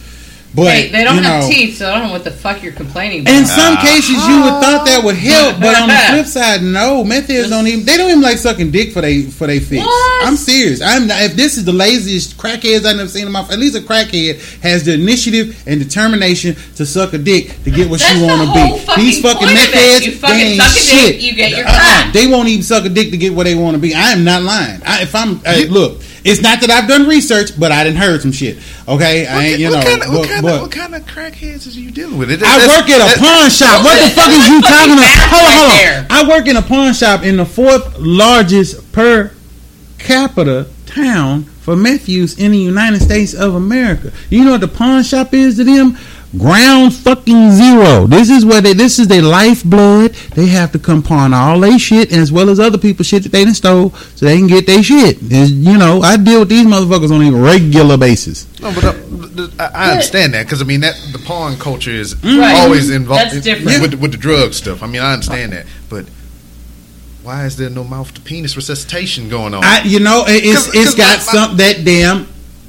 [0.54, 2.62] But hey, they don't you have know, teeth, so I don't know what the fuck
[2.62, 3.34] you're complaining about.
[3.36, 3.82] In some Ah.
[3.82, 7.06] cases, you would thought that would help, but on the flip side, no.
[7.06, 7.86] Meth heads don't even.
[7.86, 9.86] They don't even like sucking dick for they for they fix.
[9.86, 10.28] What?
[10.28, 10.82] I'm serious.
[10.82, 13.42] I'm not, if this is the laziest crackheads I've never seen in my.
[13.50, 17.90] At least a crackhead has the initiative and determination to suck a dick to get
[17.90, 18.80] what That's she want to be.
[18.86, 21.22] fucking These fucking point meth heads, You fucking they ain't suck a dick, shit.
[21.22, 22.12] you get your Uh-uh.
[22.12, 23.94] They won't even suck a dick to get what they want to be.
[23.96, 24.82] I am not lying.
[24.86, 28.22] I, if I'm hey, look, it's not that I've done research, but I didn't heard
[28.22, 28.58] some shit.
[28.88, 29.60] Okay, I ain't.
[29.60, 32.18] You what know, kind of, what, kind of, what kind of crackheads is you dealing
[32.18, 32.32] with?
[32.32, 33.84] It, I work at a pawn shop.
[33.84, 35.18] What the fuck is you talking about?
[35.30, 36.08] Hold on, hold on.
[36.10, 39.32] I work in a pawn shop in the fourth largest per
[39.98, 44.12] capita town for meth use in the United States of America.
[44.30, 45.98] You know what the pawn shop is to them?
[46.38, 48.08] Ground fucking zero.
[48.08, 48.72] This is where they.
[48.72, 50.14] This is their lifeblood.
[50.34, 53.34] They have to come pawn all their shit as well as other people's shit that
[53.34, 55.18] they done stole, so they can get their shit.
[55.20, 58.48] There's- you know, I deal with these motherfuckers on a regular basis.
[58.62, 58.94] No, but uh,
[59.36, 62.56] th- I, I understand that because I mean that the pawn culture is Right.
[62.62, 63.82] always involved That's different.
[63.82, 64.82] with with the drug stuff.
[64.84, 66.06] I mean, I understand that, but
[67.24, 69.66] why is there no mouth to penis resuscitation going on?
[69.66, 72.28] I, you know, it- it's 'Cause- it's 'cause got my- my- some that damn.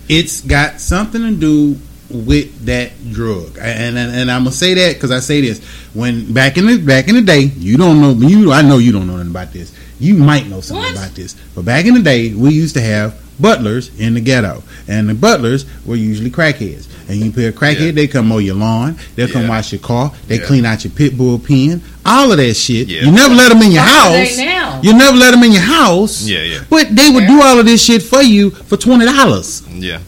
[0.09, 1.79] It's got something to do
[2.13, 5.63] with that drug, and and, and I'm gonna say that because I say this
[5.95, 8.53] when back in the back in the day, you don't know you.
[8.53, 9.75] I know you don't know nothing about this.
[10.01, 10.93] You might know something What?
[11.05, 14.63] about this, but back in the day, we used to have butlers in the ghetto,
[14.89, 16.89] and the butlers were usually crackheads.
[17.09, 17.91] And you pay a crackhead, Yeah.
[17.93, 20.47] they come mow your lawn, they'll come wash your car, they Yeah.
[20.47, 22.89] clean out your pit bull pen, all of that shit.
[22.89, 23.03] Yeah.
[23.05, 24.39] You never let them in your Why are they house.
[24.39, 24.81] now?
[24.83, 26.23] You never let them in your house.
[26.23, 26.59] Yeah, yeah.
[26.71, 29.99] But they would do all of this shit for you for twenty dollars, yeah,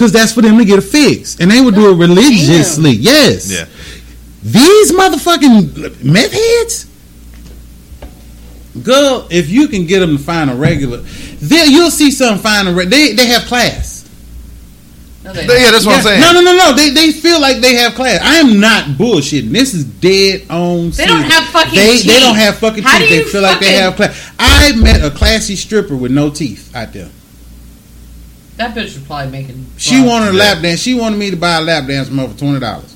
[0.00, 2.92] because that's for them to get a fix, and they would do it religiously.
[2.92, 3.52] Yes.
[3.52, 3.66] yeah.
[4.42, 6.86] These motherfucking meth heads.
[8.82, 11.02] Girl, if you can get them to find a regular,
[11.42, 14.08] there you'll see some find a re- they they have class.
[15.22, 16.20] No, they Yeah, that's what I'm saying.
[16.22, 16.72] No, no, no, no.
[16.74, 18.20] They they feel like they have class.
[18.22, 19.50] I am not bullshitting.
[19.50, 20.92] This is dead on.
[20.92, 22.06] They don't have fucking They teeth.
[22.06, 23.08] they don't have fucking How teeth.
[23.08, 24.32] do They you feel like they have class.
[24.38, 27.10] I met a classy stripper with no teeth out there.
[28.60, 29.64] That bitch was probably making.
[29.78, 30.80] She well, wanted a lap dance.
[30.80, 32.94] She wanted me to buy a lap dance from her for twenty dollars.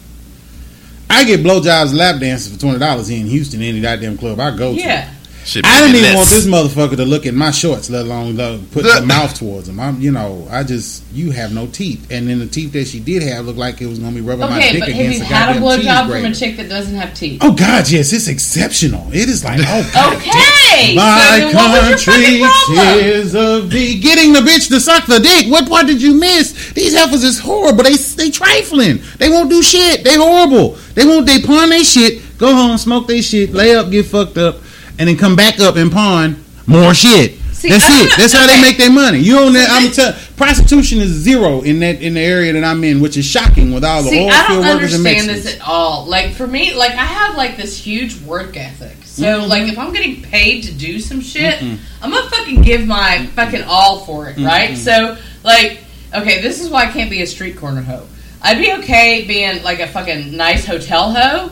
[1.09, 4.55] I get blowjobs and lap dances for twenty dollars in Houston, any goddamn club I
[4.55, 4.79] go to.
[4.79, 5.11] Yeah.
[5.45, 6.17] Shit I didn't even less.
[6.17, 9.69] want this motherfucker to look at my shorts, let alone uh, put The- mouth towards
[9.69, 9.79] him.
[9.79, 12.99] I'm, you know, I just you have no teeth, and then the teeth that she
[12.99, 15.19] did have looked like it was gonna be rubbing my Okay, dick but have against
[15.19, 17.41] you a had a goddamn cheese blowjob from a chick that doesn't have teeth?
[17.43, 19.07] Oh God, yes, it's exceptional.
[19.13, 20.95] It is like oh God, Okay.
[20.97, 22.99] My so then what was your country fucking problem?
[22.99, 24.01] tears of thee.
[24.01, 25.47] Getting the bitch to suck the dick.
[25.53, 26.73] What part did you miss?
[26.73, 27.85] These heifers is horrible.
[27.85, 29.01] They they trifling.
[29.19, 30.05] They won't do shit.
[30.05, 30.77] They horrible.
[30.95, 31.27] They won't.
[31.27, 32.23] They pawn their shit.
[32.39, 34.57] Go home, smoke their shit, lay up, get fucked up,
[34.99, 37.33] and then come back up and pawn more shit.
[37.53, 38.13] See, That's it.
[38.19, 39.19] That's how they make their money.
[39.19, 39.55] You don't.
[39.55, 43.01] See, I'm this- tell prostitution is zero in that in the area that I'm in,
[43.01, 45.45] which is shocking with all the See, oil I field don't workers and understand Mexicans.
[45.45, 46.05] this at all.
[46.07, 48.97] Like for me, like I have like this huge work ethic.
[49.05, 49.49] So Mhm.
[49.49, 53.63] like if I'm getting paid to do some shit, I'm gonna fucking give my fucking
[53.63, 54.77] all for it, right?
[54.77, 58.07] So like, okay, this is why I can't be a street corner hoe.
[58.43, 61.51] I'd be okay being like a fucking nice hotel hoe.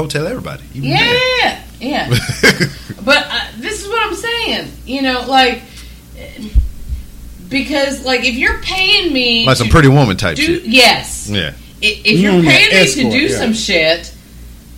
[0.00, 0.62] Hotel everybody.
[0.74, 2.08] even Yeah, yeah.
[2.08, 2.68] there.
[3.04, 4.72] But uh, this is what I'm saying.
[4.84, 5.62] You know, like
[7.48, 10.64] because like if you're paying me like some pretty woman type do shit.
[10.64, 13.38] yes, Yeah, I- if You you're want paying me to do yeah.
[13.38, 14.14] some shit,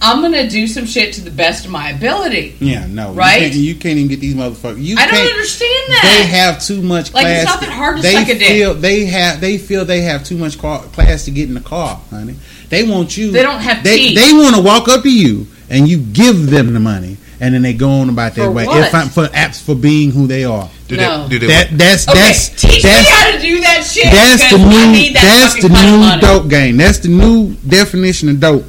[0.00, 2.56] I'm gonna do some shit to the best of my ability.
[2.60, 3.42] Yeah, no, Right?
[3.42, 4.82] You can't, you can't even get these motherfuckers.
[4.82, 6.22] You I don't can't, understand that.
[6.22, 7.42] They have too much Like, class.
[7.42, 8.76] it's not that hard to they suck a dick.
[8.78, 12.36] they have they feel they have too much class to get in the car, honey.
[12.72, 13.30] They want you.
[13.30, 14.16] They don't have They teeth.
[14.18, 17.60] they want to walk up to you and you give them the money, and then
[17.60, 18.64] they go on about their For way.
[18.66, 18.86] what?
[18.88, 20.70] If I'm for apps for being who they are.
[20.88, 21.28] do No.
[21.28, 21.38] they?
[21.38, 21.46] Do they?
[21.48, 24.04] That that's okay, that's teach that's, me how to do that shit.
[24.10, 26.20] that's the new that that's the fucking kind of new money.
[26.22, 26.76] dope game.
[26.78, 28.64] That's the new definition of dope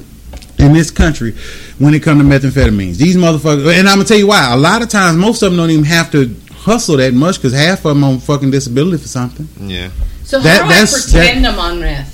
[0.59, 1.33] in this country
[1.79, 2.97] when it comes to methamphetamines.
[2.97, 4.51] These motherfuckers, and I'm gonna tell you why.
[4.51, 7.53] A lot of times, most of them don't even have to hustle that much because
[7.53, 9.47] half of them on fucking disability for something.
[9.61, 9.89] yeah.
[10.25, 12.12] So how That- do I that's- pretend I'm on meth?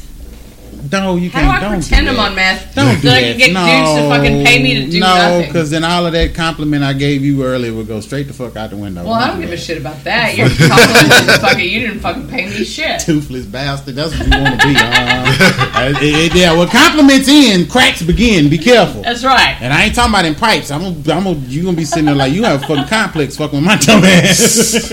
[0.92, 1.60] No, you How can't.
[1.62, 2.74] do I don't pretend do I'm on meth?
[2.76, 5.46] Don't do I can get no, dudes to fucking pay me to do no, nothing.
[5.48, 8.56] because then all of that compliment I gave you earlier would go straight the fuck
[8.56, 9.04] out the window.
[9.04, 10.36] Well, I don't give a shit about that.
[10.38, 11.70] You're fucking.
[11.70, 13.02] You didn't fucking pay me shit.
[13.02, 13.96] Toothless bastard.
[13.96, 14.74] That's what you want to be.
[14.78, 18.50] Uh, it- it- yeah, well, compliments in, cracks begin.
[18.50, 19.02] Be careful.
[19.04, 19.58] That's right.
[19.62, 20.72] And I ain't talking about in pipes.
[20.72, 23.38] I'm, gonna, I'm gonna, you gonna be sitting there like you have a fucking complex
[23.38, 24.90] fucking with my dumb ass.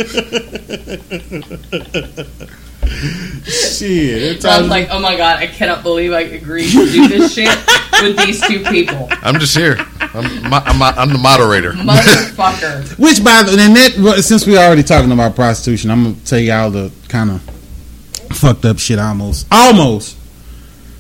[3.45, 7.35] Shit, I was like, oh my god, I cannot believe I agreed to do this
[7.35, 7.49] shit
[8.03, 9.09] with these two people.
[9.11, 9.77] I'm just here.
[10.01, 11.73] I'm, mo- I'm, I'm the moderator.
[11.73, 12.99] Motherfucker.
[12.99, 16.39] Which by the and that well, since we're already talking about prostitution, I'm gonna tell
[16.39, 17.43] y'all the kind of
[18.37, 20.17] fucked up shit I almost almost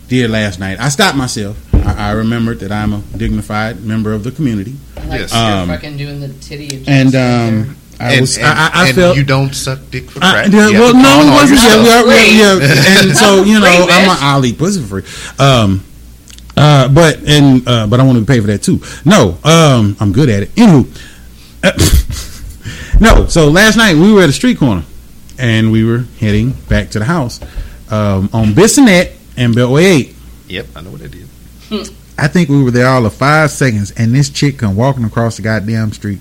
[0.09, 0.79] did last night.
[0.81, 1.57] I stopped myself.
[1.75, 4.77] I, I remembered that I'm a dignified member of the community,
[5.09, 5.33] Like Yes.
[5.33, 6.85] you're Um, fucking doing the titty.
[6.87, 9.79] and adjustment um, I and, was and, I, I, I and felt you don't suck
[9.91, 10.53] dick for I, crack.
[10.53, 11.61] yeah, well, no, pawn it wasn't.
[11.61, 12.07] your Yeah, stuff.
[12.07, 14.83] we are, yeah, yeah, and so you know, Free, I'm an a, I'll eat pussy
[14.83, 15.03] free.
[15.39, 15.83] Um,
[16.57, 18.81] uh, but and uh, but I want to pay for that too.
[19.05, 20.55] No, um, I'm good at it.
[20.57, 20.87] Anywho,
[23.01, 23.27] no.
[23.29, 24.85] So last night we were at a street corner,
[25.39, 27.41] and we were heading back to the house
[27.91, 30.15] um, on Bissonnet and Beltway Eight.
[30.49, 31.29] Yep, I know what I did.
[32.19, 35.37] I think we were there all of five seconds, and this chick come walking across
[35.37, 36.21] the goddamn street.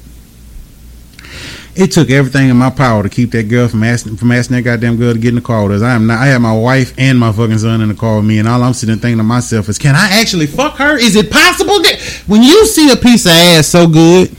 [1.76, 4.62] It took everything in my power to keep that girl from asking from asking that
[4.62, 5.82] goddamn girl to get in the car with us.
[5.82, 6.20] I am not.
[6.20, 8.64] I have my wife and my fucking son in the car with me, and all
[8.64, 10.98] I'm sitting thinking to myself is, can I actually fuck her?
[10.98, 14.34] Is it possible that when you see a piece of ass so good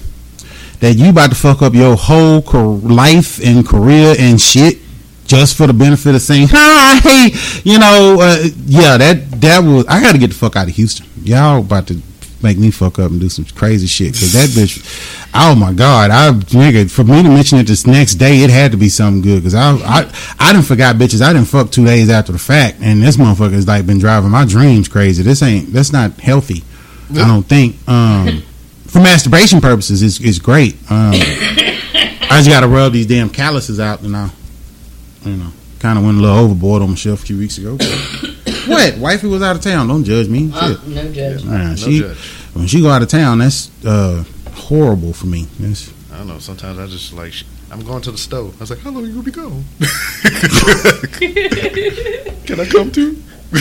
[0.81, 2.43] that you about to fuck up your whole
[2.79, 4.79] life and career and shit
[5.27, 7.31] just for the benefit of saying hi,
[7.65, 9.85] you know, uh, yeah, that that was.
[9.89, 11.07] I got to get the fuck out of Houston.
[11.23, 12.01] Y'all about to
[12.43, 14.83] make me fuck up and do some crazy shit because that bitch.
[15.35, 18.71] Oh my god, I nigga for me to mention it this next day, it had
[18.73, 21.21] to be something good because I I I didn't forgot bitches.
[21.21, 24.45] I didn't fuck two days after the fact, and this motherfucker's like been driving my
[24.45, 25.23] dreams crazy.
[25.23, 26.63] This ain't that's not healthy.
[27.11, 27.77] I don't think.
[27.89, 28.43] Um,
[28.87, 30.75] for masturbation purposes, it's, it's great.
[30.91, 34.31] Um, I just got to rub these damn calluses out, and I,
[35.25, 37.79] you know, kind of went a little overboard on myself a few weeks ago.
[38.69, 38.97] what?
[38.99, 39.89] Wifey was out of town.
[39.89, 40.51] Don't judge me.
[40.55, 41.45] Uh, no judge.
[41.45, 42.19] Nah, No she judge.
[42.55, 44.25] when she go out of town, that's uh,
[44.55, 45.47] horrible for me.
[45.61, 46.39] That's, I don't know.
[46.39, 47.33] Sometimes I just like
[47.71, 48.55] I'm going to the stove.
[48.59, 49.65] I was like, "How long are you gonna be gone?
[52.47, 53.21] Can I come too?"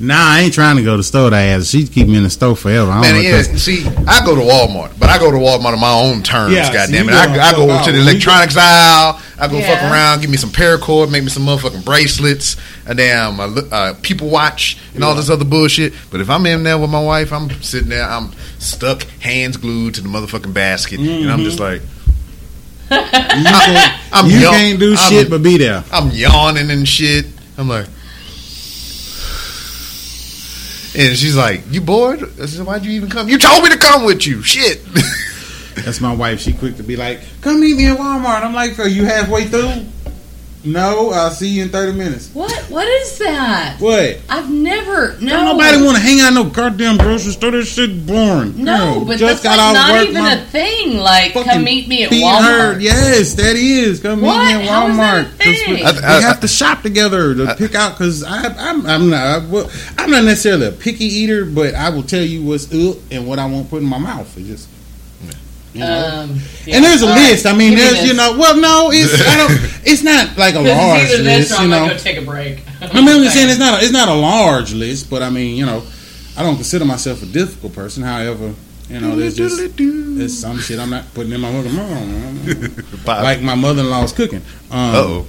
[0.00, 1.30] nah, I ain't trying to go to the store.
[1.30, 1.68] That ass.
[1.68, 2.90] She keep me in the store forever.
[2.90, 3.42] I don't Man, know yeah.
[3.42, 6.54] 'cause- See, I go to Walmart, but I go to Walmart on my own terms.
[6.54, 7.12] Yeah, God damn it!
[7.12, 9.20] you I, go I go to the electronics aisle.
[9.42, 13.40] I go fuck around, give me some paracord, make me some motherfucking bracelets, a damn
[13.40, 15.94] uh, uh, people watch, and all this other bullshit.
[16.12, 19.96] But if I'm in there with my wife, I'm sitting there, I'm stuck, hands glued
[19.96, 21.82] to the motherfucking basket, and I'm just like,
[22.92, 24.54] you can't, I'm you young.
[24.54, 25.82] can't do I'm- shit but be there.
[25.90, 27.26] I'm yawning and shit.
[27.58, 27.86] I'm like,
[30.94, 33.28] and she's like, "You bored?" I said, "Why'd you even come?
[33.28, 34.82] You told me to come with you." Shit.
[35.74, 36.40] That's my wife.
[36.40, 39.44] She quick to be like, "Come meet me at Walmart." I'm like, "Are you halfway
[39.44, 39.86] through?"
[40.64, 42.30] No, I'll see you in thirty minutes.
[42.32, 42.52] What?
[42.70, 43.78] What is that?
[43.80, 44.20] What?
[44.28, 45.16] I've never.
[45.20, 45.30] No.
[45.30, 47.50] Don't nobody want to hang out in no goddamn grocery store.
[47.50, 48.62] This shit boring.
[48.62, 50.98] No, Girl, but just that's got like not work, even my a thing.
[50.98, 52.42] Like, come meet me at feet Walmart.
[52.42, 52.80] hurt.
[52.80, 53.98] Yes, that is.
[53.98, 55.84] Come meet me at How is that a we- thing?
[55.84, 57.98] I- we have to shop together to pick out.
[57.98, 59.26] Because I'm, I'm not.
[59.26, 62.98] I, well, I'm not necessarily a picky eater, but I will tell you what's up
[63.10, 64.38] and what I won't put in my mouth.
[64.38, 64.68] It just.
[65.72, 66.22] You know?
[66.22, 66.76] Um, yeah.
[66.76, 67.46] and there's a All right, list.
[67.46, 68.36] I mean, give me there's you know.
[68.38, 69.72] Well, no, it's I don't.
[69.84, 71.50] It's not like a large list.
[71.50, 71.96] You I'm know.
[71.96, 72.62] take a break.
[72.80, 75.30] I mean, I'm just saying it's not a, it's not a large list, but I
[75.30, 75.82] mean, you know,
[76.36, 78.02] I don't consider myself a difficult person.
[78.02, 78.54] However,
[78.88, 83.06] you know, there's just there's some shit I'm not putting in my mouth.
[83.06, 84.42] like my mother-in-law's cooking.
[84.70, 85.26] Um, oh.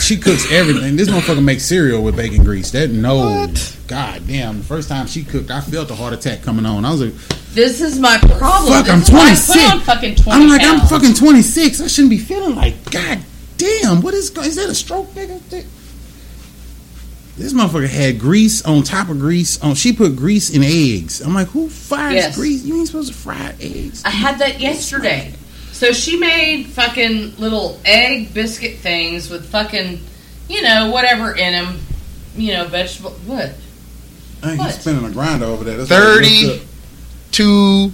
[0.00, 0.96] she cooks everything.
[0.96, 2.70] This motherfucker makes cereal with bacon grease.
[2.72, 3.52] That no,
[3.86, 4.58] god damn.
[4.58, 6.84] The first time she cooked, I felt a heart attack coming on.
[6.84, 7.14] I was like,
[7.54, 8.72] This is my problem.
[8.72, 9.84] Fuck, This I'm is I 26.
[9.86, 11.80] Fucking 20 I'm like, I'm fucking 26.
[11.80, 13.20] I shouldn't be feeling like, god
[13.56, 14.02] damn.
[14.02, 15.66] What is is that a stroke, nigga?
[17.36, 19.62] This motherfucker had grease on top of grease.
[19.62, 21.20] On she put grease in eggs.
[21.20, 22.34] I'm like, who fires Yes.
[22.36, 22.64] grease?
[22.64, 24.02] You ain't supposed to fry eggs.
[24.04, 25.34] I had that yesterday.
[25.72, 30.00] So she made fucking little egg biscuit things with fucking,
[30.48, 31.78] you know, whatever in them.
[32.38, 33.10] You know, vegetable.
[33.26, 33.50] What?
[34.42, 34.70] I think What?
[34.70, 35.76] he's spinning a grinder over there.
[35.76, 36.66] That's what it looks up.
[37.32, 37.90] Thirty-two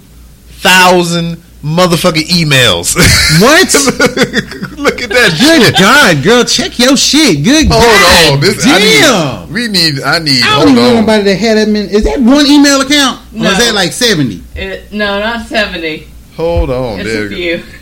[0.60, 2.94] thousand motherfucking emails.
[3.40, 3.72] What?
[4.78, 5.74] Look at that Good.
[5.78, 7.44] God, girl, check your shit.
[7.44, 8.40] Good Hold God, on.
[8.40, 8.74] This, damn.
[8.74, 10.02] I need, we need.
[10.02, 10.42] I need.
[10.42, 10.94] I don't hold even know on.
[11.06, 11.92] nobody that had that many.
[11.92, 13.20] Is that one email account?
[13.32, 14.42] Or is that like 70?
[14.56, 16.08] It, no, not 70.
[16.36, 17.00] Hold on.
[17.00, 17.62] It's There a you go.
[17.62, 17.78] few.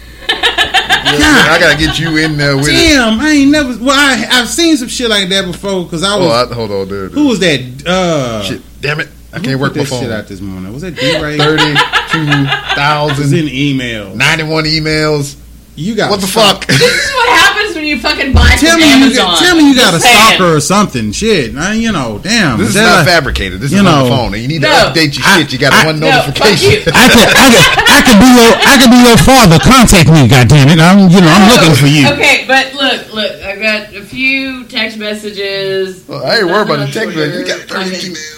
[1.13, 2.73] I gotta get you in there with it.
[2.73, 3.71] Damn, I ain't never.
[3.83, 6.27] Well, I I've seen some shit like that before because I was.
[6.27, 7.13] Oh, I, hold on, dude.
[7.13, 7.61] who was that?
[7.87, 9.09] Uh, Shit, damn it!
[9.33, 10.73] I who can't work put my that shit out this morning.
[10.73, 11.39] Was it D-Ray?
[11.39, 14.15] Thirty-two It's in email.
[14.15, 15.37] ninety-one emails.
[15.77, 16.67] You got What the stalk- fuck?
[16.67, 19.71] This is what happens when you fucking buy Tell from me you got, tell me
[19.71, 20.35] you got a Just saying.
[20.37, 21.13] stalker or something.
[21.13, 22.59] Shit, I, you know, damn.
[22.59, 23.61] This is that not like- fabricated.
[23.61, 24.69] This you is on know, the phone, and you need No.
[24.69, 25.53] to update your I- shit.
[25.55, 26.71] You got I- one No, fuck notification.
[26.73, 26.79] you.
[26.93, 29.59] I could, I could, I could be your, I could be your father.
[29.63, 30.81] Contact me, goddamn it.
[30.83, 32.05] I'm, you know, I'm looking for you.
[32.13, 36.05] Okay, but look, look, I got a few text messages.
[36.09, 37.49] Well, I ain't worried about the text Twitter, message.
[37.49, 38.37] You got thirty fucking- emails.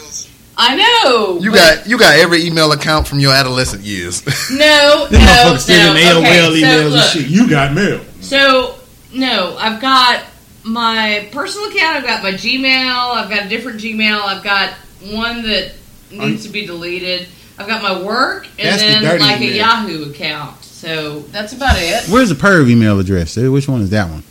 [0.56, 1.38] I know.
[1.38, 4.24] You got you got every email account from your adolescent years.
[4.50, 6.20] no, Them no, motherfuckers sending no.
[6.20, 7.30] AOL Okay, emails so and shit.
[7.30, 8.04] You got mail.
[8.20, 8.78] So
[9.14, 10.24] no, I've got
[10.64, 11.96] my personal account.
[11.96, 13.14] I've got my Gmail.
[13.14, 14.20] I've got a different Gmail.
[14.20, 14.74] I've got
[15.10, 15.72] one that
[16.10, 17.28] needs to be deleted.
[17.58, 19.46] I've got my work and That's the then dirty like a.
[19.46, 20.62] Yahoo account.
[20.64, 22.08] So that's about it.
[22.08, 23.36] Where's the perv email address?
[23.36, 24.22] Which one is that one?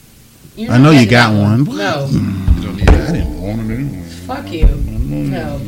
[0.55, 1.63] You're I know you got that one.
[1.63, 2.55] No, mm.
[2.57, 3.09] you don't need that.
[3.09, 4.03] I didn't want to.
[4.25, 4.67] fuck you.
[5.11, 5.59] No,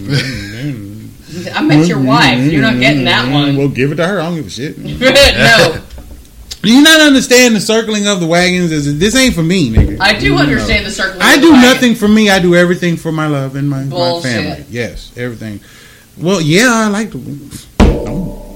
[1.54, 2.52] I met your wife.
[2.52, 3.58] You're not getting that one.
[3.58, 4.20] Well, give it to her.
[4.20, 4.78] I don't give a shit.
[4.78, 5.82] no,
[6.62, 8.72] Do you not understand the circling of the wagons?
[8.72, 9.98] Is this ain't for me, nigga?
[10.00, 10.38] I do You know.
[10.42, 11.22] understand the circling.
[11.22, 11.70] I of the do wagon.
[11.70, 12.30] nothing for me.
[12.30, 14.64] I do everything for my love and my, my family.
[14.70, 15.60] Yes, everything.
[16.18, 17.18] Well, yeah, I like to.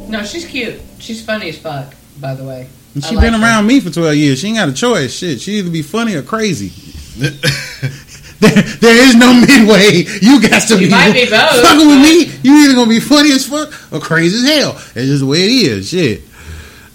[0.10, 0.80] No, she's cute.
[1.00, 1.94] She's funny as fuck.
[2.22, 3.42] By the way, And I she like been her.
[3.44, 4.40] around me for twelve years.
[4.40, 5.14] She ain't got a choice.
[5.14, 6.70] Shit, she either be funny or crazy.
[8.40, 10.06] There, there is no midway.
[10.22, 12.26] You got to You be, might be both, fucking with me.
[12.44, 14.72] You either gonna be funny as fuck or crazy as hell.
[14.96, 15.90] It's just the way it is.
[15.90, 16.22] Shit.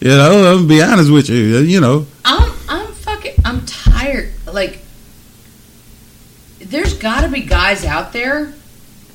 [0.00, 1.56] You know, I'm gonna be honest with you.
[1.56, 4.30] Uh, you know, I'm I'm fucking I'm tired.
[4.52, 4.80] Like
[6.60, 8.54] there's got to be guys out there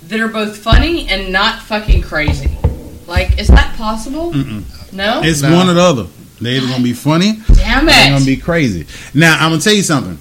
[0.03, 2.57] that are both funny and not fucking crazy.
[3.07, 4.33] Like is that possible?
[4.33, 5.21] No.
[5.23, 5.55] it's No.
[5.55, 6.07] one or the other.
[6.39, 7.91] They either gonna be funny Damn it!
[7.93, 8.85] They're gonna be crazy.
[9.13, 10.19] Now I'm gonna tell you something.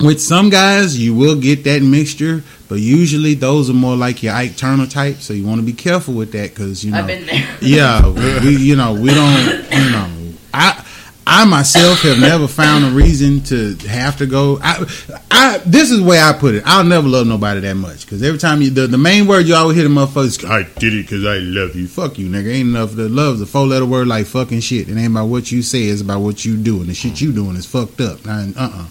[0.00, 4.32] With some guys, you will get that mixture, but usually those are more like your
[4.34, 5.16] Ike Turner type.
[5.16, 7.48] So you want to be careful with that because you know, I've been there.
[7.60, 10.86] yeah, we you know we don't you know I.
[11.32, 14.58] I myself have never found a reason to have to go.
[14.60, 14.84] I,
[15.30, 16.64] I this is the way I put it.
[16.66, 19.54] I'll never love nobody that much because every time you the, the main word you
[19.54, 20.44] always hear the motherfuckers.
[20.48, 21.86] I did it because I love you.
[21.86, 22.52] Fuck you, nigga.
[22.52, 22.96] Ain't enough.
[22.96, 24.88] The love's a four letter word like fucking shit.
[24.88, 25.84] It ain't about what you say.
[25.84, 28.26] It's about what you do, and the shit you doing is fucked up.
[28.26, 28.86] Uh uh.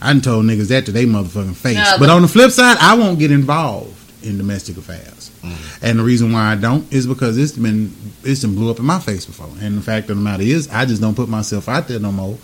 [0.00, 1.76] I done told niggas that to they motherfucking face.
[1.76, 5.30] No, but on the flip side, I won't get involved in domestic affairs.
[5.42, 5.82] Mm.
[5.82, 7.94] And the reason why I don't is because it's been
[8.24, 9.50] it's been blew up in my face before.
[9.60, 12.12] And the fact of the matter is, I just don't put myself out there no
[12.12, 12.36] more.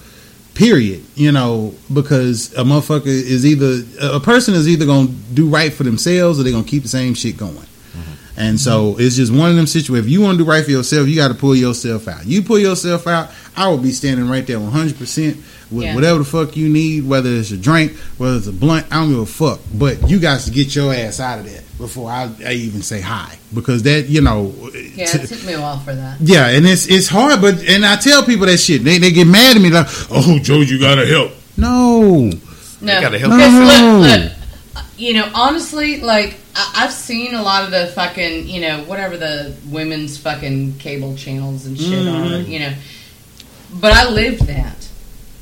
[0.55, 1.03] Period.
[1.15, 5.83] You know, because a motherfucker is either a person is either gonna do right for
[5.83, 7.55] themselves or they're gonna keep the same shit going.
[7.57, 8.13] Mm-hmm.
[8.37, 10.07] And so it's just one of them situations.
[10.07, 12.25] If you want to do right for yourself, you got to pull yourself out.
[12.27, 15.95] You pull yourself out, I will be standing right there 100 percent with Yeah.
[15.95, 18.87] whatever the fuck you need, whether it's a drink, whether it's a blunt.
[18.91, 19.61] I don't give a fuck.
[19.75, 23.01] But you guys to get your ass out of there before I, I even say
[23.01, 24.53] hi, because that you know.
[24.73, 26.21] Yeah, t- it took me a while for that.
[26.21, 28.85] yeah, and it's it's hard, but and I tell people that shit.
[28.85, 32.31] They they get mad at me like, "Oh, Joe, you gotta help." No,
[32.81, 33.31] No, gotta help.
[33.31, 33.37] No.
[33.37, 34.33] look, look,
[34.77, 38.85] uh, you know, honestly, like I- I've seen a lot of the fucking, you know,
[38.85, 42.35] whatever the women's fucking cable channels and shit Mm-hmm.
[42.35, 42.73] are, you know.
[43.81, 44.82] But I lived that.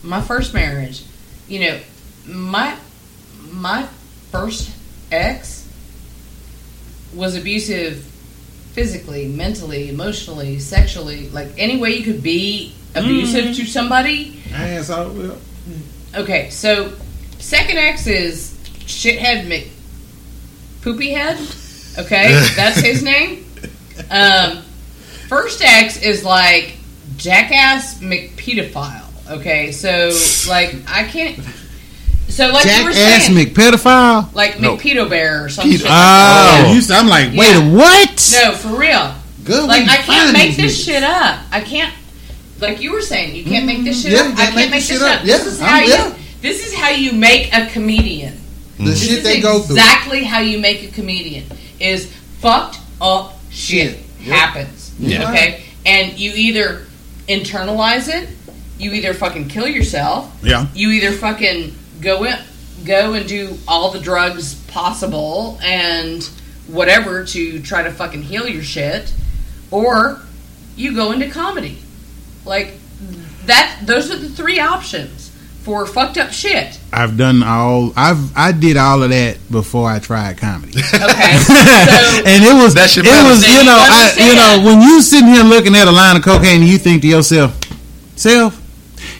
[0.02, 1.02] My first marriage,
[1.48, 1.80] you know,
[2.26, 2.76] my
[3.52, 3.86] my
[4.30, 4.70] first
[5.12, 5.66] ex
[7.14, 8.04] was abusive
[8.72, 13.52] physically, mentally, emotionally, sexually, like any way you could be abusive Mm-hmm.
[13.54, 14.42] to somebody.
[14.52, 15.12] ass out.
[15.12, 15.36] Well,
[16.14, 16.92] Okay, so
[17.38, 19.68] second ex is shithead Mc
[20.82, 21.36] poopy head.
[21.98, 23.44] Okay, that's his name.
[24.10, 24.62] Um,
[25.28, 26.76] first ex is like
[27.16, 28.99] jackass McPedophile.
[29.30, 30.10] Okay, so
[30.48, 31.38] like I can't.
[32.28, 34.34] So like you were saying, Jackass saying, McPedophile.
[34.34, 34.76] like No.
[34.76, 35.78] McPedo Bear or something.
[35.78, 36.72] Pedo- Oh, Oh.
[36.72, 37.70] you, I'm like, wait, Yeah.
[37.70, 38.32] what?
[38.42, 39.14] No, for real.
[39.44, 39.66] Good.
[39.68, 40.84] Like I can't make these this niggas.
[40.84, 41.40] shit up.
[41.50, 41.92] I can't.
[42.60, 44.10] Like you were saying, you can't make this mm-hmm.
[44.10, 44.34] shit Yeah, up.
[44.34, 45.20] I can't can't make make this this shit shit up.
[45.20, 45.26] up.
[45.26, 46.08] This is I'm- how yeah.
[46.08, 46.14] you.
[46.42, 48.38] This is how you make a comedian.
[48.78, 49.76] The This shit is they go through.
[49.76, 51.44] exactly how you make a comedian.
[51.78, 52.06] Is
[52.40, 53.98] fucked up shit Shit.
[54.22, 54.36] Yep.
[54.36, 54.92] happens.
[54.98, 55.28] Yeah.
[55.30, 56.82] Okay, and you either
[57.28, 58.28] internalize it,
[58.80, 60.66] you either fucking kill yourself, Yeah.
[60.74, 62.38] you either fucking go in,
[62.84, 66.22] go and do all the drugs possible and
[66.66, 69.12] whatever to try to fucking heal your shit,
[69.70, 70.20] or
[70.76, 71.78] you go into comedy.
[72.44, 72.74] Like
[73.46, 73.80] that.
[73.84, 75.30] Those are the three options
[75.62, 76.78] for fucked up shit.
[76.92, 77.92] I've done all.
[77.96, 80.78] I've I did all of that before I tried comedy.
[80.78, 80.82] Okay,
[81.44, 81.54] so
[82.24, 85.02] and it was That shit it was you you know I, you know when you
[85.02, 87.58] sitting here looking at a line of cocaine you think to yourself,
[88.16, 88.59] self,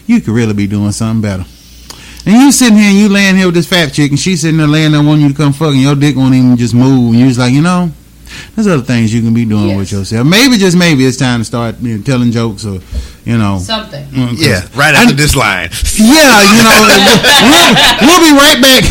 [0.07, 1.45] you could really be doing something better.
[2.25, 4.57] And you sitting here and you laying here with this fat chick, and she sitting
[4.57, 7.11] there laying there wanting you to come fuck, and your dick won't even just move,
[7.11, 7.91] and you're just like, you know,
[8.55, 9.77] there's other things you can be doing Yes.
[9.77, 10.25] with yourself.
[10.27, 12.79] Maybe just maybe it's time to start you know, telling jokes or
[13.25, 13.57] you know.
[13.59, 14.05] Something.
[14.11, 15.69] 'cause- Yeah, right after this line.
[15.95, 16.79] Yeah, you know,
[17.49, 17.75] we'll,
[18.07, 18.83] we'll be right back,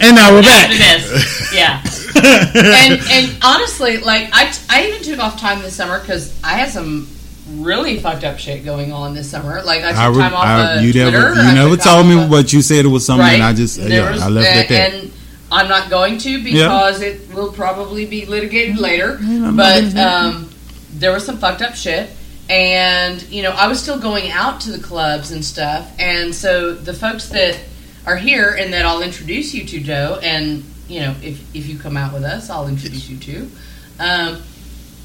[0.00, 0.70] and now we're back.
[0.70, 1.52] After this.
[1.54, 1.82] Yeah.
[2.16, 6.70] and and honestly, like I, I even took off time this summer because I had
[6.70, 7.08] some
[7.48, 9.62] really fucked up shit going on this summer.
[9.62, 11.10] Like I took I, re- time off I, of you Twitter.
[11.10, 12.84] never, you I never told me what you said.
[12.84, 13.34] It was something, right.
[13.34, 14.92] and I just, yeah, was- I left it that.
[14.92, 15.12] And
[15.50, 19.18] I'm not going to because it will probably be litigated later.
[19.54, 20.50] But um,
[20.94, 22.10] there was some fucked up shit.
[22.48, 25.92] And, you know, I was still going out to the clubs and stuff.
[25.98, 27.58] And so the folks that
[28.06, 31.76] are here and that I'll introduce you to, Joe, and, you know, if, if you
[31.76, 33.50] come out with us, I'll introduce you to.
[33.98, 34.42] Um,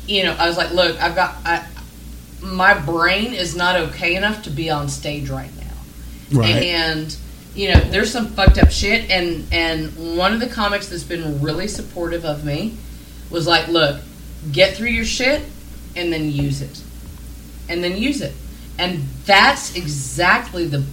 [0.05, 1.65] you know, I was like, look, I've got, I,
[2.41, 6.39] my brain is not okay enough to be on stage right now.
[6.39, 6.63] Right.
[6.63, 7.15] and
[7.55, 9.09] you know there's some fucked up shit.
[9.09, 12.77] And and one of the comics that's been really supportive of me
[13.29, 14.01] was like look
[14.51, 15.43] get through your shit
[15.95, 16.81] and then use it.
[17.69, 18.33] And then use it.
[18.77, 20.83] And that's exactly the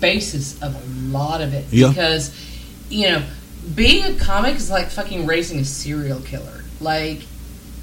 [0.00, 1.66] basis of a lot of it.
[1.70, 1.88] Yeah.
[1.88, 2.34] because
[2.88, 3.22] you know
[3.74, 6.64] being a comic is like fucking raising a serial killer.
[6.80, 7.22] Like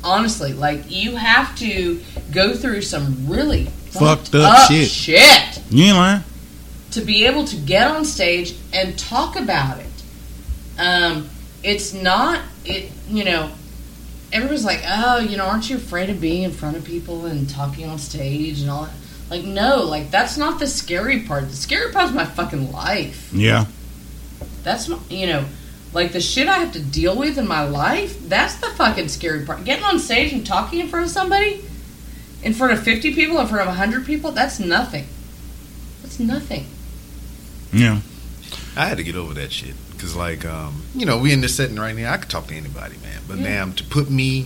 [0.07, 2.01] honestly like you have to
[2.31, 4.89] go through some really Fucked up shit.
[4.89, 6.23] shit you ain't lying.
[6.91, 9.85] to be able to get on stage and talk about it.
[10.79, 11.29] Um,
[11.63, 12.91] it's not it.
[13.09, 13.51] You know,
[14.31, 17.49] everybody's like, "Oh, you know, aren't you afraid of being in front of people and
[17.49, 18.93] talking on stage and all that?"
[19.29, 21.49] Like, no, like that's not the scary part.
[21.49, 23.29] The scary part is my fucking life.
[23.33, 23.65] Yeah.
[24.63, 25.45] That's not, you know,
[25.93, 28.27] like the shit I have to deal with in my life.
[28.27, 29.63] That's the fucking scary part.
[29.63, 31.63] Getting on stage and talking in front of somebody,
[32.43, 34.31] in front of fifty people, in front of hundred people.
[34.31, 35.05] That's nothing.
[36.01, 36.67] That's nothing.
[37.73, 38.01] Yeah.
[38.75, 41.55] I had to get over that shit because, like, um, you know, we in this
[41.55, 42.13] setting right now.
[42.13, 43.21] I could talk to anybody, man.
[43.27, 43.43] But Yeah.
[43.45, 44.45] damn, to put me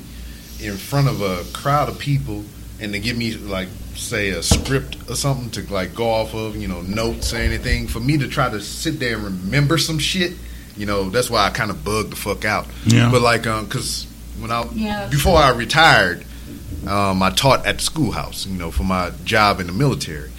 [0.60, 2.46] in front of a crowd of people
[2.80, 6.56] and to give me like, say, a script or something to like go off of,
[6.56, 10.00] you know, notes or anything, for me to try to sit there and remember some
[10.00, 10.34] shit,
[10.82, 12.66] you know, that's why I kind of bugged the fuck out.
[12.86, 13.12] Yeah.
[13.12, 14.08] But like, um, because
[14.40, 15.08] when I Yeah.
[15.10, 16.26] before I retired,
[16.88, 20.32] um, I taught at the schoolhouse, you know, for my job in the military.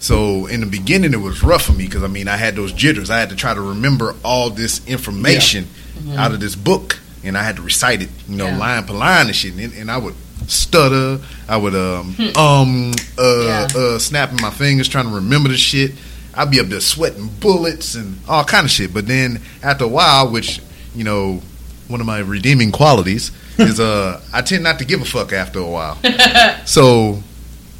[0.00, 2.72] So in the beginning, it was rough for me because I mean I had those
[2.72, 3.10] jitters.
[3.10, 5.68] I had to try to remember all this information
[6.16, 8.56] out of this book, and I had to recite it, you know, Yeah.
[8.56, 9.52] line per line and shit.
[9.54, 10.14] And, and I would
[10.48, 11.20] stutter.
[11.48, 13.68] I would um um uh, Yeah.
[13.76, 15.92] uh snapping my fingers trying to remember the shit.
[16.34, 18.92] I'd be up there sweating bullets and all kind of shit.
[18.94, 20.60] But then after a while, which
[20.94, 21.40] you know,
[21.88, 25.58] one of my redeeming qualities is uh I tend not to give a fuck after
[25.58, 25.98] a while.
[26.64, 27.22] so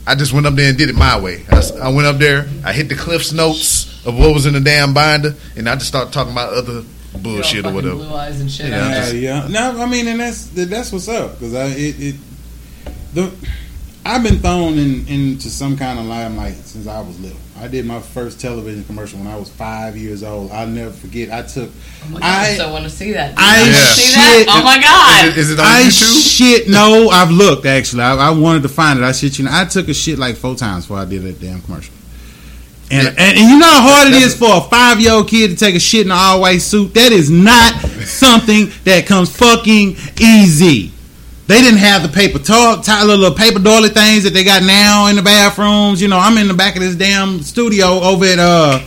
[0.07, 1.45] I just went up there and did it my way.
[1.51, 4.93] I went up there, I hit the Cliff's notes of what was in the damn
[4.93, 6.83] binder, and I just started talking about other
[7.17, 7.95] bullshit or whatever.
[7.97, 8.67] Blue eyes and shit.
[8.71, 9.15] Yeah, Yeah, there.
[9.17, 9.47] yeah.
[9.49, 12.15] No, I mean, and that's that's what's up because I it, it
[13.15, 13.33] the
[14.05, 17.39] I've been thrown in, into some kind of limelight since I was little.
[17.61, 20.51] I did my first television commercial when I was five years old.
[20.51, 21.31] I'll never forget.
[21.31, 21.71] I took
[22.05, 23.35] Oh my God, I I so want to see that.
[23.37, 23.93] I You wanna Yeah.
[23.93, 24.45] see shit- that?
[24.49, 25.27] Oh my god!
[25.27, 26.37] Is it, is it on I YouTube?
[26.37, 26.69] shit.
[26.69, 28.03] No, I've looked actually.
[28.03, 29.05] I, I wanted to find it.
[29.05, 29.45] I shit you.
[29.45, 31.95] know, I took a shit like four times before I did that damn commercial.
[32.91, 35.49] And, and, and you know how hard it is for a five year old kid
[35.51, 36.93] to take a shit in an all white suit.
[36.95, 37.75] That is not
[38.05, 40.91] something that comes fucking easy.
[41.47, 45.09] They didn't have the paper talk, t- little paper doily things that they got now
[45.09, 46.01] in the bathrooms.
[46.01, 48.79] You know, I'm in the back of this damn studio over at uh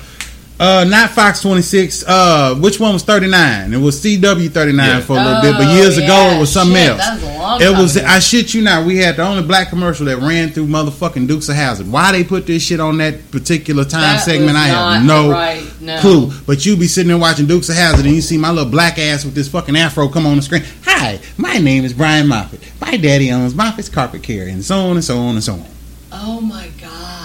[0.60, 2.06] uh not Fox 26.
[2.08, 3.74] Uh, which one was 39?
[3.74, 5.00] It was CW 39 Yeah.
[5.02, 7.00] for a little bit, but Oh, years ago it was something shit, else.
[7.02, 7.96] that was a long it time was.
[7.98, 8.06] ago.
[8.08, 8.86] I shit you not.
[8.86, 11.92] We had the only black commercial that ran through motherfucking Dukes of Hazzard.
[11.92, 14.56] Why they put this shit on that particular time That segment?
[14.58, 16.00] I have no right, no.
[16.00, 16.32] clue.
[16.48, 18.98] But you be sitting there watching Dukes of Hazzard, and you see my little black
[18.98, 20.64] ass with this fucking afro come on the screen.
[20.86, 22.62] Hi, my name is Brian Moffat.
[22.80, 25.66] My daddy owns Moffat's Carpet Care, and so on and so on and so on.
[26.14, 27.25] Oh my god!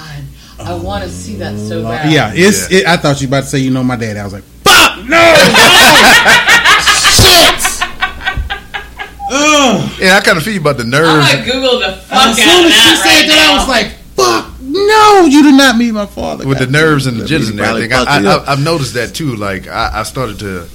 [0.71, 2.13] I want to see that so oh, bad.
[2.13, 2.71] Yeah, it's.
[2.71, 2.79] Yeah.
[2.79, 4.17] It, I thought you were about to say you know my dad.
[4.17, 5.19] I was like, fuck no, no,
[7.19, 7.61] shit.
[9.33, 9.91] Ugh.
[10.01, 11.33] Yeah, I kind of feel you about the nerves.
[11.33, 13.53] gonna Google the fuck As out soon of as she that said right that, now.
[13.53, 15.27] I was like, "Fuck no!
[15.27, 17.93] You did not meet my father." with the nerves and the jitters and everything.
[17.93, 18.49] I, fucked you I, up.
[18.49, 19.37] I, I've noticed that too.
[19.37, 20.69] Like I, I started to,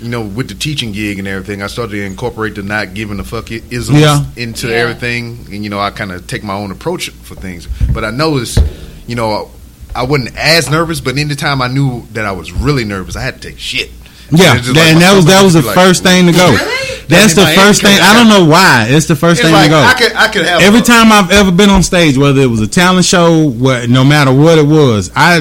[0.00, 3.20] you know, with the teaching gig and everything, I started to incorporate the not giving
[3.20, 4.24] a fuck isms Yeah.
[4.36, 4.76] into Yeah.
[4.76, 7.68] everything, and you know, I kind of take my own approach for things.
[7.92, 8.58] But I noticed,
[9.06, 9.50] you know,
[9.94, 13.40] I wasn't as nervous, but anytime I knew that I was really nervous, I had
[13.40, 13.90] to take shit.
[14.30, 16.32] Yeah, It's just that- like and that was that was the like, first thing to
[16.32, 16.50] go.
[16.50, 16.78] Really?
[17.08, 17.98] That's I the my first thing.
[18.00, 18.86] I don't know why.
[18.88, 19.80] It's the first It's thing like to go.
[19.82, 22.46] I could I could have Every a- time I've ever been on stage, whether it
[22.46, 25.40] was a talent show, what, no matter what it was, I,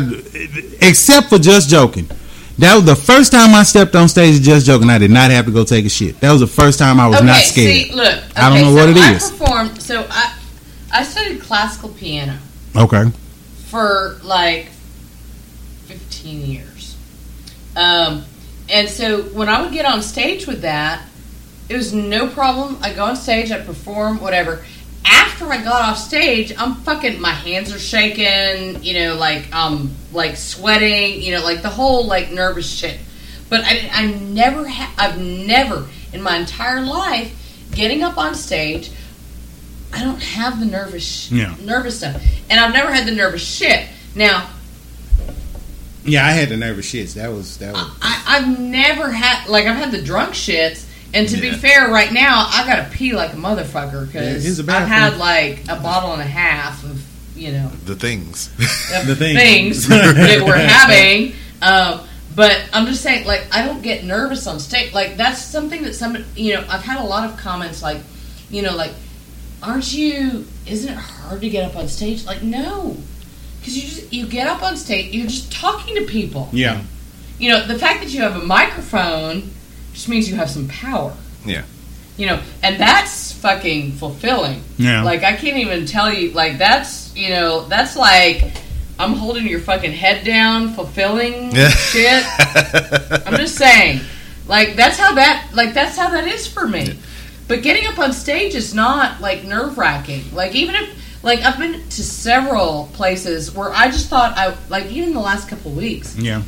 [0.81, 2.09] except for just joking,
[2.57, 4.89] that was the first time I stepped on stage just joking.
[4.89, 6.19] I did not have to go take a shit.
[6.19, 7.87] That was the first time I was okay, not scared.
[7.87, 8.05] see, look.
[8.07, 9.31] Okay, I don't know so what it I is.
[9.31, 9.81] performed.
[9.81, 10.35] So I,
[10.91, 12.37] I studied classical piano
[12.75, 13.03] Okay,
[13.71, 14.67] for like
[15.85, 16.97] fifteen years,
[17.75, 18.25] um,
[18.69, 21.03] and so when I would get on stage with that,
[21.69, 22.77] it was no problem.
[22.81, 24.63] I go on stage, I perform, whatever.
[25.05, 27.19] After I got off stage, I'm fucking.
[27.19, 28.83] My hands are shaking.
[28.83, 31.21] You know, like um, like sweating.
[31.21, 32.99] You know, like the whole like nervous shit.
[33.49, 34.65] But I, I never,
[34.97, 37.33] I've never in my entire life
[37.73, 38.91] getting up on stage.
[40.01, 41.53] I don't have the nervous, sh- Yeah.
[41.63, 43.87] nervous stuff, and I've never had the nervous shit.
[44.15, 44.49] Now,
[46.03, 47.13] yeah, I had the nervous shits.
[47.13, 47.87] That was that was.
[48.01, 52.11] I, I've never had like I've had the drunk shits, and to be fair, right
[52.11, 55.75] now I gotta pee like a motherfucker Yeah, here's because the I've had like a
[55.79, 57.03] bottle and a half of
[57.35, 58.49] you know the things.
[59.05, 59.35] The thing.
[59.35, 61.33] things that we're having.
[61.61, 64.93] Um, but I'm just saying, like, I don't get nervous on stage.
[64.93, 67.97] Like, that's something that some, you know, I've had a lot of comments, like,
[68.49, 68.91] you know, like,
[69.63, 70.45] aren't you?
[70.67, 72.25] Isn't it hard to get up on stage?
[72.25, 72.97] Like, no,
[73.59, 76.49] because you just you get up on stage, you're just talking to people.
[76.51, 76.81] Yeah,
[77.39, 79.51] You know, the fact that you have a microphone
[79.93, 81.15] just means you have some power.
[81.45, 81.63] Yeah.
[82.17, 84.61] You know, and that's fucking fulfilling.
[84.77, 85.01] yeah.
[85.03, 86.31] Like I can't even tell you.
[86.31, 88.51] Like that's you know that's like
[88.99, 91.69] I'm holding your fucking head down, fulfilling Yeah.
[91.69, 92.23] shit.
[93.27, 94.01] I'm just saying.
[94.47, 96.97] Like that's how that like that's how that is for me.
[97.51, 100.23] But getting up on stage is not like nerve wracking.
[100.33, 104.85] Like even if like I've been to several places where I just thought I like
[104.85, 106.43] even the last couple of weeks yeah.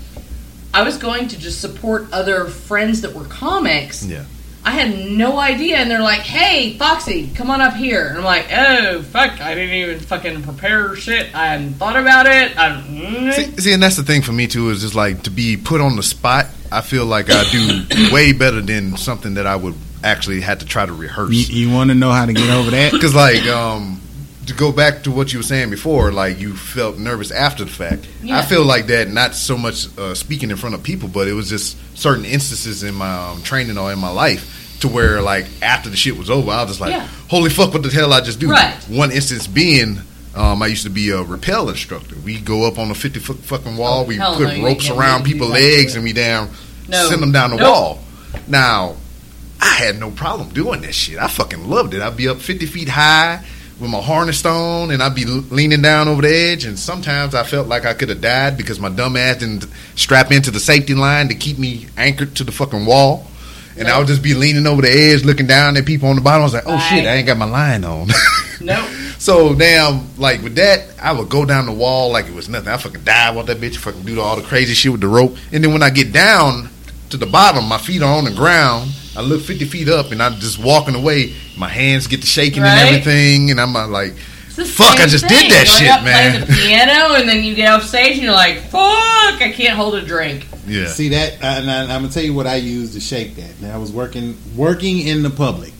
[0.74, 4.06] I was going to just support other friends that were comics.
[4.06, 4.24] Yeah.
[4.64, 8.24] I had no idea, and they're like, "Hey, Foxxy, come on up here." And I'm
[8.24, 9.42] like, "Oh, fuck!
[9.42, 11.36] I didn't even fucking prepare shit.
[11.36, 13.32] I hadn't thought about it." I, mm-hmm.
[13.32, 15.82] See, see, and that's the thing for me too is just like to be put
[15.82, 16.46] on the spot.
[16.72, 20.66] I feel like I do way better than something that I would actually had to
[20.66, 21.50] try to rehearse.
[21.50, 22.92] you want to know how to get over that?
[22.94, 24.02] Because like um,
[24.48, 27.72] to go back to what you were saying before, like you felt nervous after the
[27.72, 28.08] fact.
[28.22, 28.38] Yeah.
[28.40, 31.34] I feel like that not so much uh, speaking in front of people, but it
[31.34, 35.46] was just certain instances in my um, training or in my life to where like
[35.62, 37.08] after the shit was over, I was just like, Yeah.
[37.30, 38.74] "Holy fuck, what the hell I just do?" Right.
[38.90, 40.00] One instance being.
[40.36, 42.16] Um, I used to be a rappel instructor.
[42.26, 44.02] We go up on a fifty foot fucking wall.
[44.02, 46.50] Oh, we put no, ropes around people's legs and we down
[46.90, 47.08] No.
[47.08, 47.68] send them down the Nope.
[47.70, 48.00] wall.
[48.48, 48.96] Now,
[49.64, 51.18] I had no problem doing this shit.
[51.18, 52.02] I fucking loved it.
[52.02, 53.42] I'd be up 50 feet high
[53.80, 56.66] with my harness on, and I'd be leaning down over the edge.
[56.66, 60.34] And sometimes I felt like I could have died because my dumb ass didn't strap
[60.34, 63.26] into the safety line to keep me anchored to the fucking wall.
[63.78, 66.22] And I would just be leaning over the edge, looking down at people on the
[66.22, 66.42] bottom.
[66.42, 68.10] I was like, "Oh shit, I ain't got my line on."
[68.62, 68.86] nope.
[69.18, 72.68] So damn, like with that, I would go down the wall like it was nothing.
[72.68, 75.38] I fucking dive off that bitch, fucking do all the crazy shit with the rope,
[75.54, 76.70] and then when I get down
[77.10, 78.92] to the bottom, my feet are on the ground.
[79.16, 81.34] I look fifty feet up, and I'm just walking away.
[81.58, 82.72] My hands get to shaking Right.
[82.78, 85.40] and everything, and I'm uh, like, Fuck, I just thing.
[85.50, 86.42] did that Going shit, up, playing man.
[86.42, 89.42] the piano, and then you get off stage, and you're like, "Fuck!
[89.42, 92.48] I can't hold a drink." yeah, See that, and I, I'm gonna tell you what
[92.48, 93.60] I used to shake that.
[93.62, 95.74] Now I was working working in the public.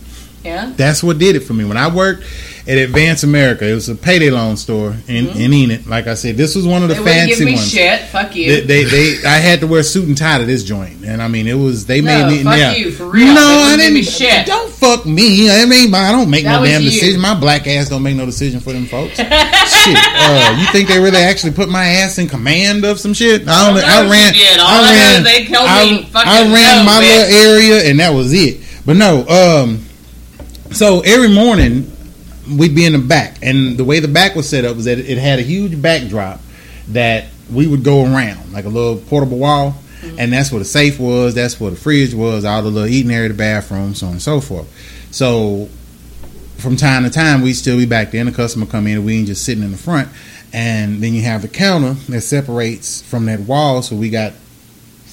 [0.44, 0.72] Yeah.
[0.76, 1.64] That's what did it for me.
[1.64, 2.24] When I worked
[2.66, 5.86] at Advance America, it was a payday loan store in, in Enid.
[5.86, 7.04] Like I said, this was one of the Mm-hmm.
[7.04, 7.70] They fancy me ones.
[7.70, 8.00] shit.
[8.08, 8.62] Fuck you.
[8.64, 11.28] They, they, they, I had to wear suit and tie to this joint, and I
[11.28, 12.42] mean, it was they No, made me.
[12.44, 12.72] fuck yeah.
[12.74, 13.34] you, for real.
[13.34, 13.92] No, I didn't.
[13.94, 14.46] me shit.
[14.46, 15.50] Don't fuck me.
[15.50, 16.90] I mean, I don't make That no damn you.
[16.90, 17.20] decision.
[17.20, 19.16] My black ass don't make no decision for them folks.
[19.16, 23.46] shit, uh, you think they really actually put my ass in command of some shit?
[23.46, 23.84] I don't.
[23.84, 24.60] I ran.
[24.60, 25.16] All I I ran.
[25.18, 27.28] is they told I, me, I ran no, my bitch.
[27.28, 28.60] little area, and that was it.
[28.86, 29.84] But no, um,
[30.72, 31.90] so every morning
[32.48, 34.98] we'd be in the back, and the way the back was set up was that
[34.98, 36.40] it had a huge backdrop
[36.88, 40.16] that we would go around like a little portable wall, mm-hmm.
[40.18, 43.10] and that's where the safe was, that's where the fridge was, all the little eating
[43.10, 44.68] area, the bathroom, so on and so forth.
[45.10, 45.68] So
[46.58, 49.06] from time to time, we'd still be back there, and the customer come in, and
[49.06, 50.08] we ain't just sitting in the front,
[50.52, 54.32] and then you have the counter that separates from that wall, so we got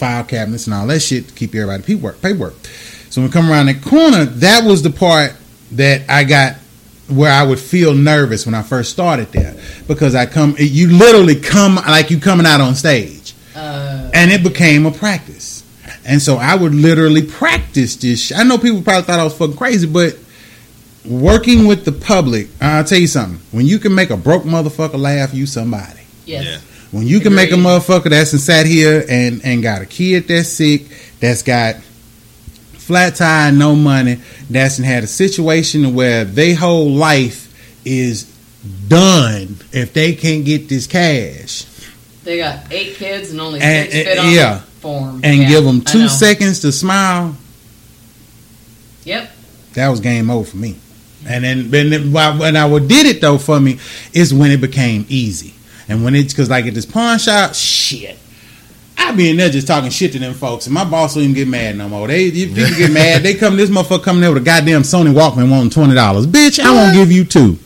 [0.02, 2.22] file cabinets and all that shit to keep everybody paperwork.
[2.22, 2.54] paperwork.
[3.10, 5.36] So when we come around that corner, that was the part
[5.74, 6.56] that I got
[7.12, 9.56] where I would feel nervous when I first started there
[9.88, 14.44] because I come, you literally come like you coming out on stage, Uh, and it
[14.44, 15.64] became a practice.
[16.06, 18.20] And so I would literally practice this.
[18.28, 20.18] sh- I know people probably thought I was fucking crazy, but
[21.06, 23.40] working with the public, I'll tell you something.
[23.52, 26.00] When you can make a broke motherfucker laugh, you somebody.
[26.26, 26.46] yes.
[26.46, 26.58] Yeah.
[26.92, 27.66] When you can make a Agreed.
[27.68, 30.88] motherfucker that's sat here and, and got a kid that's sick,
[31.22, 31.76] that's got
[32.92, 34.18] flat tire, no money,
[34.50, 37.48] that's had a situation where their whole life
[37.86, 38.26] is
[38.90, 41.64] done if they can't get this cash
[42.26, 44.54] They got eight kids and only And- six and- fit on yeah.
[44.56, 45.22] the form.
[45.24, 47.34] and Yeah, give them two seconds to smile,
[49.06, 49.32] Yep.
[49.76, 50.76] that was game over for me.
[51.26, 53.78] And then, why- when I did it though for me
[54.12, 55.54] is when it became easy,
[55.88, 58.18] and when it's because like at this pawn shop, shit.
[59.12, 61.36] I be in there just talking shit to them folks, and my boss don't even
[61.36, 62.08] get mad no more.
[62.08, 63.24] They you, people get mad.
[63.24, 66.26] They come, this motherfucker coming there with a goddamn Sony Walkman wanting twenty dollars.
[66.26, 67.58] Bitch, I won't give you two.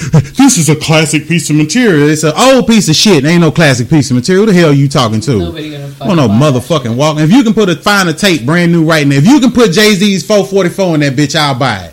[0.12, 2.08] this is a classic piece of material.
[2.08, 3.24] It's an old piece of shit.
[3.24, 4.46] Ain't no classic piece of material.
[4.46, 5.38] Who the hell are you talking to?
[5.38, 7.24] Nobody gonna fucking no motherfucking Walkman.
[7.24, 9.50] If you can put a find a tape brand new right now, if you can
[9.50, 11.89] put Jay Z's 444 in that bitch, I'll buy it.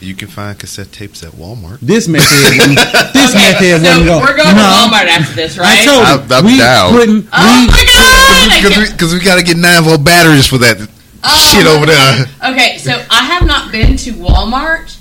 [0.00, 1.80] You can find cassette tapes at Walmart.
[1.80, 2.78] This method, wouldn't-
[3.12, 4.18] this Okay, method so wouldn't go.
[4.20, 5.80] we're going no, to Walmart after this, right?
[5.80, 6.92] I told I'm- you, I'm we down.
[6.92, 7.28] couldn't.
[7.32, 8.62] oh we, my god!
[8.62, 10.88] Because can't- we, 'cause we got to get 9 volt batteries for that
[11.22, 12.26] Oh, shit over there.
[12.52, 14.96] Okay, so I have not been to Walmart.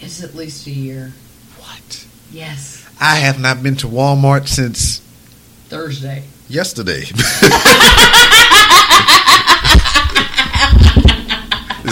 [0.00, 1.12] It's at least a year.
[1.58, 2.04] What?
[2.32, 5.00] Yes, I have not been to Walmart since
[5.68, 6.24] Thursday.
[6.48, 7.04] yesterday.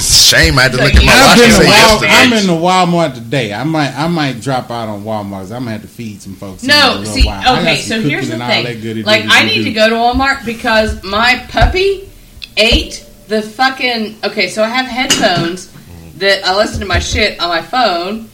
[0.00, 2.12] it's a shame I had to look at my I've watch and say Wal- yesterday.
[2.12, 3.52] I'm in the Walmart today.
[3.52, 5.40] I might, I might drop out on Walmart.
[5.42, 6.62] 'cause I'm gonna have to feed some folks.
[6.62, 7.40] No, see, while.
[7.40, 9.02] I got okay, so here's the and all that thing.
[9.04, 12.08] Like, I need to go to Walmart because my puppy
[12.56, 14.16] ate the fucking.
[14.24, 15.68] Okay, so I have headphones
[16.16, 18.29] that I listen to my shit on my phone.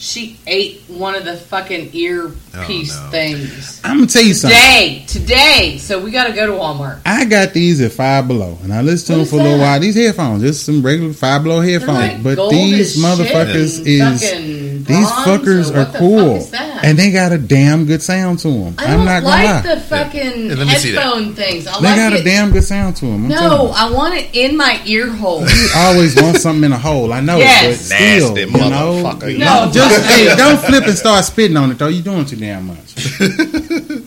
[0.00, 3.10] She ate one of the fucking earpiece Oh, no.
[3.10, 3.82] things.
[3.84, 4.56] I'm gonna tell you something.
[4.58, 5.76] Today, today.
[5.78, 7.00] So we got to go to Walmart.
[7.04, 9.42] I got these at Five Below, and I listened to What them is for a
[9.42, 9.78] little while.
[9.78, 14.22] These headphones, just some regular Five Below headphones, like but these as shit motherfuckers is
[14.22, 16.69] fucking these fuckers or are what the cool, fuck is that?
[16.82, 18.74] And they got a damn good sound to them.
[18.78, 21.02] I I'm don't not gonna like lie, the fucking Yeah, let me see that.
[21.02, 21.66] headphone things.
[21.66, 22.20] I they like got it.
[22.20, 23.28] a damn good sound to them.
[23.28, 25.40] no, I want it in my ear hole.
[25.48, 27.12] You always want something in a hole.
[27.12, 27.88] I know, Yes.
[27.88, 29.38] but still, Nasty you know, motherfucker.
[29.38, 29.66] No.
[29.66, 31.88] no, just hey, don't flip and start spitting on it though.
[31.88, 32.94] You're doing too damn much.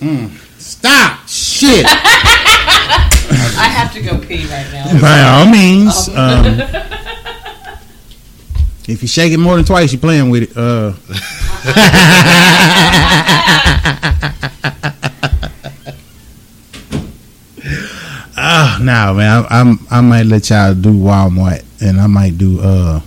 [0.03, 0.31] Mm.
[0.59, 1.85] Stop, shit.
[1.85, 4.99] I have to go pee right now.
[5.01, 6.15] By all means, Oh.
[6.15, 6.59] um,
[8.87, 10.57] if you shake it more than twice, you're playing with it.
[10.57, 10.93] Uh,
[18.37, 19.45] oh no, man!
[19.49, 22.59] I, I'm I might let y'all do Walmart, and I might do.
[22.59, 22.99] uh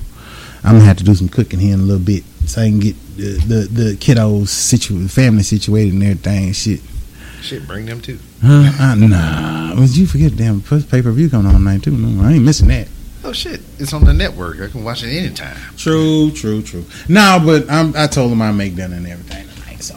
[0.64, 2.80] I'm gonna have to do some cooking here in a little bit, so I can
[2.80, 6.52] get the the, the kiddos situ family situated and everything.
[6.52, 6.80] Shit.
[7.42, 8.18] Shit, bring them too.
[8.42, 8.72] Huh?
[8.80, 9.78] Uh, nah.
[9.78, 11.90] Would you forget damn pay per view coming on tonight too?
[11.90, 12.88] No, I ain't missing that.
[13.26, 14.60] Oh shit, it's on the network.
[14.60, 15.56] I can watch it anytime.
[15.76, 16.84] True, true, true.
[17.08, 19.96] No, but I'm, I told him I make dinner and everything tonight, so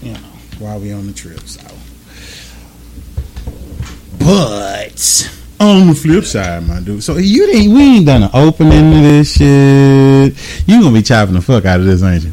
[0.00, 0.18] you know
[0.58, 1.40] while we on the trip.
[1.40, 1.60] So,
[4.18, 8.92] but on the flip side, my dude, so you didn't we ain't done an opening
[8.92, 10.66] to this shit.
[10.66, 12.32] You gonna be chopping the fuck out of this, ain't you?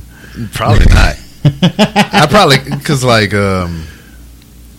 [0.54, 1.18] Probably not.
[1.44, 3.86] I probably because like um,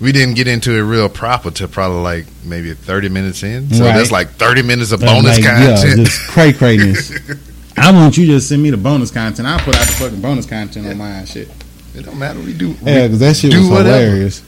[0.02, 3.70] we didn't get into it real proper till probably like maybe thirty minutes in.
[3.72, 3.96] So Right.
[3.96, 5.98] that's like thirty minutes of That's bonus like, content.
[5.98, 7.40] Yeah, just cray crayness.
[7.76, 9.46] I want you to just send me the bonus content.
[9.48, 11.24] I'll put out the fucking bonus content on mine.
[11.24, 11.48] Shit.
[11.94, 12.40] it don't matter.
[12.40, 12.70] We do.
[12.82, 13.98] Yeah, because that shit do was whatever.
[14.04, 14.42] hilarious.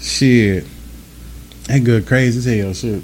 [0.00, 0.64] Shit.
[1.68, 3.02] That good crazy as hell, shit.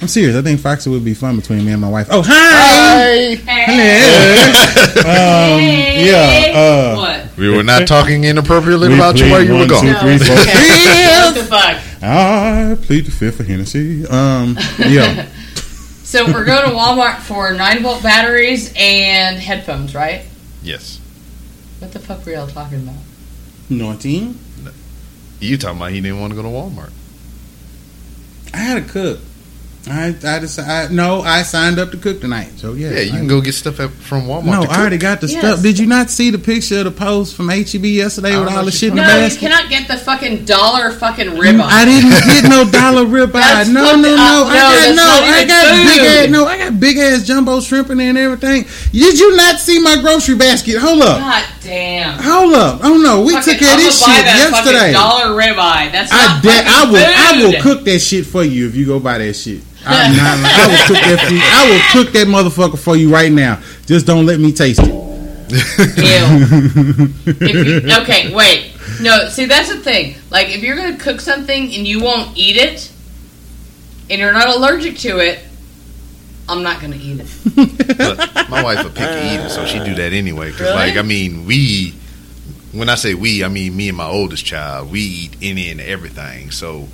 [0.00, 0.36] I'm serious.
[0.36, 2.06] I think Foxxy would be fun between me and my wife.
[2.10, 3.34] Oh, hi!
[3.34, 3.62] Hi.
[3.64, 4.38] Hey.
[4.98, 5.60] Um,
[6.06, 7.07] yeah, uh, what?
[7.38, 9.80] We were not talking inappropriately We about you played while you were one, gone.
[9.82, 10.36] two, No, four.
[10.38, 11.22] okay.
[11.24, 12.02] what the fuck?
[12.02, 14.06] I plead the fifth for Hennessy.
[14.06, 15.28] Um, yeah.
[16.08, 20.22] So we're going to Walmart for nine volt batteries and headphones, right?
[20.62, 21.00] Yes.
[21.80, 22.94] What the fuck were y'all talking about?
[23.68, 24.38] 19?
[25.40, 26.92] You talking about he didn't want to go to Walmart?
[28.54, 29.20] I had to cook.
[29.86, 32.50] I I decided no, I signed up to cook tonight.
[32.56, 34.44] So yeah, Yeah, you I- can go get stuff at, from Walmart.
[34.44, 35.38] No, to I already got the Yes.
[35.38, 35.62] stuff.
[35.62, 38.64] Did you not see the picture of the post from HEB yesterday with all the
[38.64, 39.40] what shit in you're the No, you basket?
[39.40, 41.60] cannot get the fucking dollar fucking ribeye.
[41.62, 43.32] I didn't get no dollar ribeye.
[43.32, 44.44] That's No, no, no.
[44.48, 45.32] I No, got no.
[45.32, 45.86] I got food.
[45.86, 46.28] big ass.
[46.30, 48.66] No, I got big ass jumbo shrimp in there and everything.
[48.92, 50.76] Did you not see my grocery basket?
[50.78, 51.18] Hold up.
[51.20, 52.18] God damn.
[52.22, 52.80] Hold up.
[52.82, 54.92] Oh no, we Fucking, took care of I'ma this buy shit that yesterday.
[54.92, 55.92] dollar ribeye.
[55.92, 56.98] That's I not de- I will.
[56.98, 59.62] I will cook that shit for you if you go buy that shit.
[59.88, 60.38] I'm not.
[60.38, 60.44] lying.
[60.44, 61.18] I will cook that.
[61.26, 61.40] For you.
[61.42, 63.60] I will cook that motherfucker for you right now.
[63.86, 64.88] Just don't let me taste it.
[64.88, 64.94] Ew.
[67.26, 68.72] If you- okay, wait.
[69.00, 70.16] No, see that's the thing.
[70.30, 72.90] Like if you're gonna cook something and you won't eat it,
[74.10, 75.40] and you're not allergic to it,
[76.48, 77.98] I'm not gonna eat it.
[77.98, 80.50] But my wife a picky eater, so she do that anyway.
[80.50, 80.74] 'Cause, Really?
[80.74, 81.94] like, I mean, we
[82.72, 84.90] when I say we, I mean me and my oldest child.
[84.90, 86.50] We eat any and everything.
[86.50, 86.88] So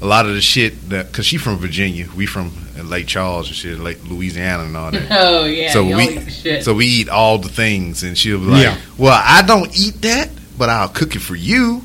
[0.00, 2.52] a lot of the shit that because she from Virginia, we from
[2.84, 5.06] Lake Charles and shit, Lake Louisiana and all that.
[5.10, 5.70] Oh yeah.
[5.72, 6.64] so we eat shit.
[6.64, 8.78] so we eat all the things, and she'll be like, Yeah.
[8.98, 11.82] "Well, I don't eat that, but I'll cook it for you."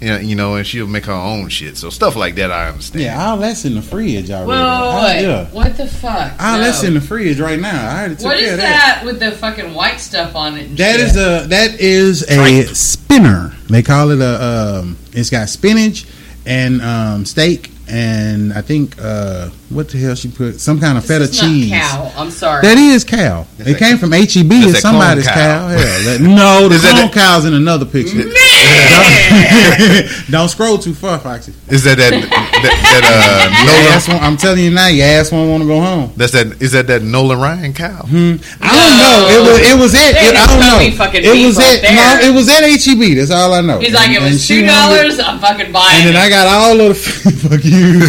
[0.00, 1.78] Yeah, you know, and she'll make her own shit.
[1.78, 3.04] So stuff like that, I understand.
[3.04, 4.48] Yeah, all that's in the fridge already.
[4.48, 5.46] Whoa, I- yeah.
[5.50, 6.32] what the fuck?
[6.42, 6.64] All No.
[6.64, 7.88] that's in the fridge right now.
[7.90, 10.66] I already took What care is of that with the fucking white stuff on it?
[10.66, 11.06] and That shit?
[11.06, 12.66] is a that is a Tripe.
[12.76, 13.54] spinner.
[13.70, 14.80] They call it a.
[14.80, 16.04] Um, it's got spinach
[16.46, 21.06] and um, steak and I think uh, what the hell she put some kind of
[21.06, 21.70] This feta is not cheese.
[21.70, 22.12] cow.
[22.16, 22.62] I'm sorry.
[22.62, 23.46] That is cow.
[23.58, 24.24] That's it that came from HEB.
[24.64, 25.34] It's somebody's cow.
[25.34, 25.68] cow.
[25.68, 28.22] Yeah, that- no, the Is clone that- cow's in another picture.
[28.64, 31.52] Don't, don't scroll too far, Foxxy.
[31.72, 33.92] Is that that that, that uh, Nolan?
[33.92, 36.12] ass won't- I'm telling you now, your ass won't want to go home.
[36.16, 36.60] That's that.
[36.62, 38.02] Is that that Nolan Ryan cow?
[38.06, 38.36] Hmm.
[38.60, 39.18] I don't know.
[39.28, 39.58] It was.
[39.70, 40.10] It was at.
[40.16, 41.04] It, I don't just know.
[41.04, 41.82] fucking It was right at.
[41.82, 41.94] there.
[41.96, 43.16] No, it was at HEB.
[43.16, 43.78] That's all I know.
[43.80, 45.18] He's like, it And- and was two dollars.
[45.18, 46.26] I'm fucking buying And then it.
[46.26, 46.94] I got all of the
[47.48, 48.00] fuck you.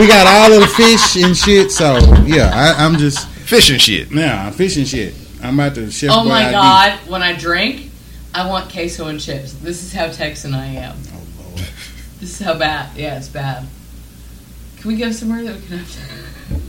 [0.00, 1.70] we got all of the fish and shit.
[1.70, 4.10] So yeah, I, I'm just Fish and shit.
[4.10, 5.14] yeah, I'm fishing shit.
[5.42, 6.10] I'm about to chef.
[6.12, 6.52] oh boy my ID.
[6.52, 6.98] god!
[7.08, 7.85] When I drink,
[8.36, 9.54] I want queso and chips.
[9.54, 10.96] This is how Texan I am.
[11.14, 11.66] Oh, Lord.
[12.20, 12.96] This is how bad.
[12.96, 13.66] Yeah, it's bad.
[14.78, 16.62] Can we go somewhere that we can have?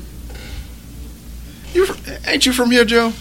[1.74, 1.88] You
[2.26, 3.13] ain't you from here, Joe?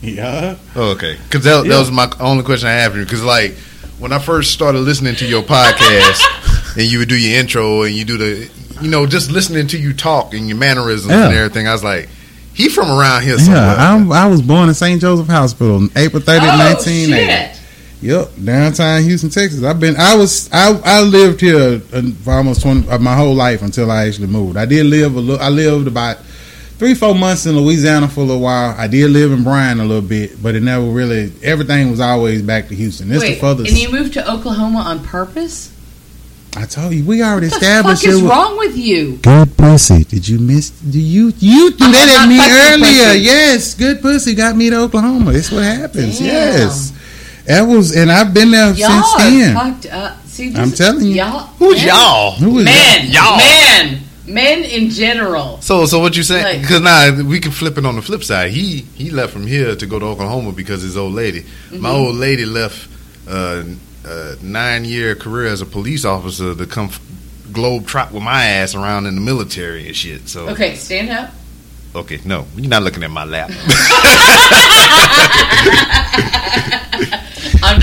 [0.00, 0.56] Yeah.
[0.76, 1.16] Oh, okay.
[1.24, 1.72] Because that, Yeah.
[1.72, 3.04] that was my only question I have for you.
[3.04, 3.54] Because like
[3.98, 7.94] when I first started listening to your podcast, and you would do your intro and
[7.94, 8.50] you do the,
[8.82, 11.26] you know, just listening to you talk and your mannerisms Yeah.
[11.26, 12.08] and everything, I was like,
[12.54, 13.62] he from around here somewhere.
[13.62, 15.00] Yeah, I'm, I was born in St.
[15.00, 17.26] Joseph Hospital on April 30th, oh 1980.
[17.26, 17.60] shit!
[18.04, 19.62] Yep, downtown Houston, Texas.
[19.64, 19.96] I've been.
[19.96, 20.50] I was.
[20.52, 24.26] I, I lived here uh, for almost twenty uh, my whole life until I actually
[24.26, 24.58] moved.
[24.58, 25.42] I did live a little.
[25.42, 26.18] I lived about
[26.76, 28.74] three, four months in Louisiana for a little while.
[28.76, 31.32] I did live in Bryan a little bit, but it never really.
[31.42, 33.08] Everything was always back to Houston.
[33.08, 33.70] This Wait, the furthest.
[33.70, 35.72] and you moved to Oklahoma on purpose?
[36.56, 39.16] I told you we already What the established fuck is wrong with you?
[39.16, 40.04] Good pussy.
[40.04, 40.68] Did you miss?
[40.68, 43.14] Do you you threw that at me earlier?
[43.14, 45.32] Yes, good pussy got me to Oklahoma.
[45.32, 46.18] That's what happens.
[46.18, 46.26] Damn.
[46.28, 46.92] Yes,
[47.46, 49.54] that was, and I've been there Y'all since are then.
[49.54, 50.26] fucked up.
[50.26, 51.14] See, this, I'm telling you.
[51.14, 51.46] y'all.
[51.58, 52.30] Who's men- y'all?
[52.32, 53.36] Who is Men, Y'all.
[53.36, 55.60] men, men in general.
[55.60, 56.44] So, so what you saying?
[56.44, 58.50] Like- Because now we can flip it on the flip side.
[58.50, 61.44] He he left from here to go to Oklahoma because his old lady.
[61.70, 61.86] My Mm-hmm.
[61.86, 62.88] old lady left
[63.28, 63.62] uh,
[64.06, 67.00] a nine year career as a police officer to come f-
[67.52, 70.28] globe trot with my ass around in the military and shit.
[70.28, 71.30] So Okay, stand up.
[71.94, 73.50] okay, no, you're not looking at my lap.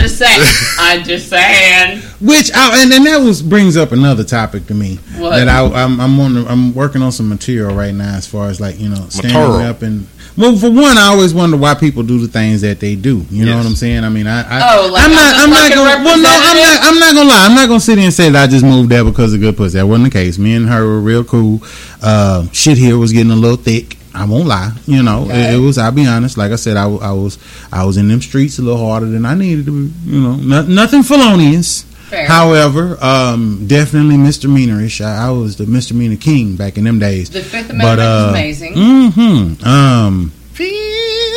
[0.01, 0.41] I'm just saying.
[0.79, 2.01] I'm just saying.
[2.19, 5.31] Which I, and then that was brings up another topic to me What?
[5.31, 8.47] that I, I'm I'm on the, I'm working on some material right now as far
[8.49, 9.61] as like you know standing Material.
[9.69, 12.95] up and well for one I always wonder why people do the things that they
[12.95, 15.35] do you know what I'm saying I mean I, I Oh, like I'm I'm not
[15.35, 17.97] I'm not gonna well no I'm not I'm not gonna lie I'm not gonna sit
[17.97, 20.11] here and say that I just moved there because of good pussy that wasn't the
[20.11, 21.61] case me and her were real cool
[22.01, 23.97] uh, shit here was getting a little thick.
[24.13, 25.23] I won't lie, you know.
[25.23, 25.53] Okay.
[25.53, 25.77] It, it was.
[25.77, 26.37] I'll be honest.
[26.37, 27.37] Like I said, I, I was.
[27.71, 29.87] I was in them streets a little harder than I needed to.
[29.87, 31.83] be, You know, no, nothing felonious.
[32.09, 32.27] Fair.
[32.27, 34.99] However, um, definitely misdemeanorish.
[34.99, 37.29] I, I was the misdemeanor king back in them days.
[37.29, 38.73] The Fifth Amendment is amazing.
[38.73, 39.65] Mm-hmm.
[39.65, 40.31] Um,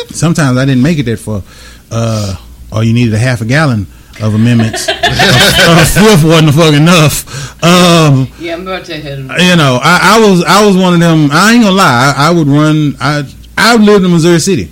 [0.09, 1.43] sometimes I didn't make it that far.
[1.89, 2.35] Uh,
[2.73, 3.87] or you needed a half a gallon
[4.21, 4.87] of amendments.
[4.87, 7.23] a, a fifth wasn't fucking enough.
[7.63, 9.31] Um, Yeah, I'm about to hit him.
[9.39, 11.29] you know, I, I was I was one of them.
[11.31, 12.13] I ain't gonna lie.
[12.15, 12.95] I, I would run.
[12.99, 13.23] I
[13.57, 14.69] I lived in Missouri City,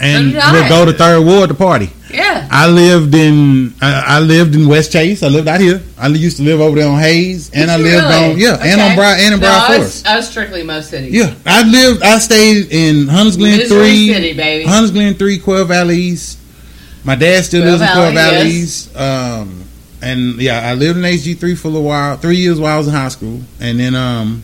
[0.00, 1.90] and so would go to Third Ward to party.
[2.10, 2.46] Yeah.
[2.50, 5.22] I lived in I, I lived in Westchase.
[5.24, 5.82] I lived out here.
[5.98, 8.32] I used to live over there on Hayes, and I Did you lived really?
[8.32, 8.96] on yeah, and on Okay.
[8.96, 10.04] Brian and in no, Brian I Forest.
[10.04, 11.08] was, I was strictly Mo City.
[11.08, 12.02] Yeah, I lived.
[12.02, 14.64] I stayed in Hunts Glen Missouri three, City, baby.
[14.64, 16.36] Hunts Glen three, Quail Valleys.
[17.04, 18.96] My dad still Quail lives in Quail Valley, Valleys.
[18.96, 19.64] Um,
[20.04, 22.88] and yeah, I lived in HG three for a while, three years while I was
[22.88, 24.42] in high school, and then um,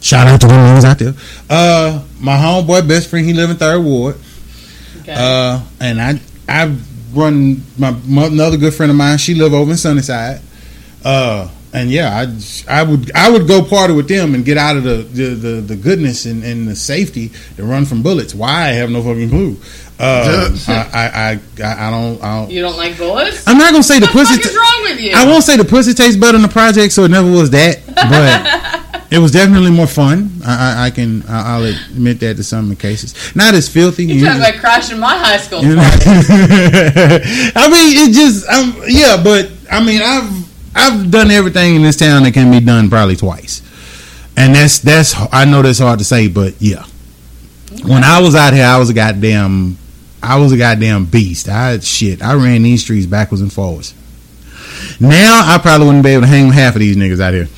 [0.00, 1.14] shout out to the ones out there.
[1.48, 4.16] Uh, my homeboy, best friend, he lived in Third Ward.
[5.00, 5.14] Okay.
[5.16, 6.76] Uh, and I I
[7.12, 9.18] run my, my another good friend of mine.
[9.18, 10.40] She live over in Sunnyside.
[11.04, 12.26] Uh, and yeah,
[12.68, 15.34] I, I would I would go party with them and get out of the the,
[15.34, 18.34] the, the goodness and, and the safety to run from bullets.
[18.34, 19.56] Why I have no fucking clue.
[19.98, 22.50] Uh, I, I, I I don't I don't.
[22.50, 23.46] you don't like bullets?
[23.46, 24.36] I'm not gonna say the what the pussy.
[24.36, 27.10] fuck is wrong I won't say the pussy tastes better in the project, so it
[27.10, 27.80] never was that.
[27.86, 30.30] But it was definitely more fun.
[30.44, 33.14] I, I, I can I, I'll admit that to some of the cases.
[33.34, 34.04] Not as filthy.
[34.04, 35.82] you you talking about crashing my high school You know?
[35.82, 41.96] I mean, it just, um, yeah, but I mean, I've I've done everything in this
[41.96, 43.62] town that can be done probably twice,
[44.36, 46.84] and that's that's I know that's hard to say, but yeah,
[47.84, 49.78] when I was out here, I was a goddamn
[50.22, 51.48] I was a goddamn beast.
[51.48, 52.22] I shit.
[52.22, 53.94] I ran these streets backwards and forwards.
[55.00, 57.48] Now I probably wouldn't be able to hang with half of these niggas out here.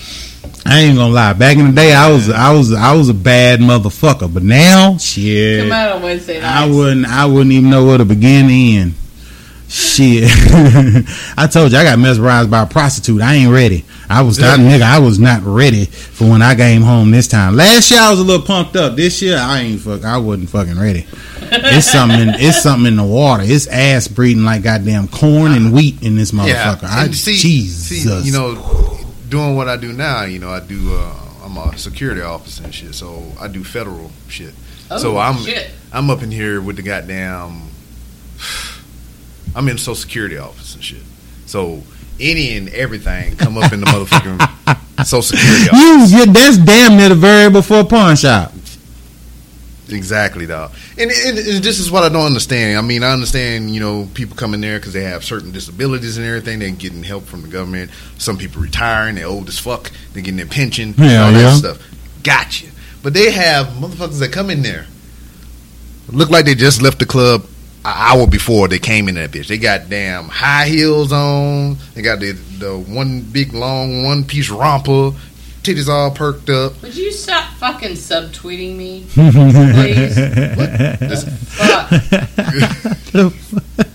[0.67, 1.33] I ain't gonna lie.
[1.33, 4.33] Back in the day, I was I was I was a bad motherfucker.
[4.33, 6.47] But now, shit, Come out on Wednesday nights.
[6.47, 8.95] I wouldn't I wouldn't even know where to begin to end.
[9.71, 10.25] Shit,
[11.37, 13.23] I told you I got mesmerized by a prostitute.
[13.23, 13.85] I ain't ready.
[14.09, 14.83] I was not nigga.
[14.83, 17.55] I was not ready for when I came home this time.
[17.55, 18.97] Last year I was a little pumped up.
[18.97, 20.05] This year I ain't fuck.
[20.05, 21.07] I wasn't fucking ready.
[21.41, 22.19] It's something.
[22.19, 23.45] In, it's something in the water.
[23.47, 26.85] It's ass breeding like goddamn corn and wheat in this motherfucker.
[26.85, 28.03] I see, Jesus.
[28.03, 28.99] see, you know,
[29.29, 30.97] doing what I do now, you know, I do.
[30.97, 31.15] Uh,
[31.45, 34.53] I'm a security officer and shit, so I do federal shit.
[34.91, 35.71] Oh, so I'm shit.
[35.93, 37.69] I'm up in here with the goddamn.
[39.55, 41.03] I'm in social security office and shit.
[41.47, 41.83] So
[42.21, 46.13] any and everything come up in the motherfucking social security office.
[46.13, 48.53] you, that's damn near the variable for a pawn shop.
[49.89, 50.71] Exactly, dog.
[50.99, 52.79] And, and, and this is what I don't understand.
[52.79, 56.25] I mean, I understand, you know, people coming there because they have certain disabilities and
[56.25, 56.61] everything.
[56.61, 57.91] They're getting help from the government.
[58.17, 59.17] Some people retiring.
[59.17, 59.91] They're old as fuck.
[60.13, 60.95] They're getting their pension.
[60.97, 61.55] and Yeah, all that yeah.
[61.55, 61.83] stuff.
[62.23, 62.67] Gotcha.
[63.03, 64.87] But they have motherfuckers that come in there.
[66.13, 67.45] Look like they just left the club
[67.85, 69.47] an hour before they came in that bitch.
[69.49, 71.77] They got damn high heels on.
[71.95, 75.13] They got the the one big long one piece romper.
[75.63, 76.81] Titties all perked up.
[76.81, 80.15] Would you stop fucking subtweeting me, please?
[80.17, 81.25] This-
[81.57, 81.91] Fuck.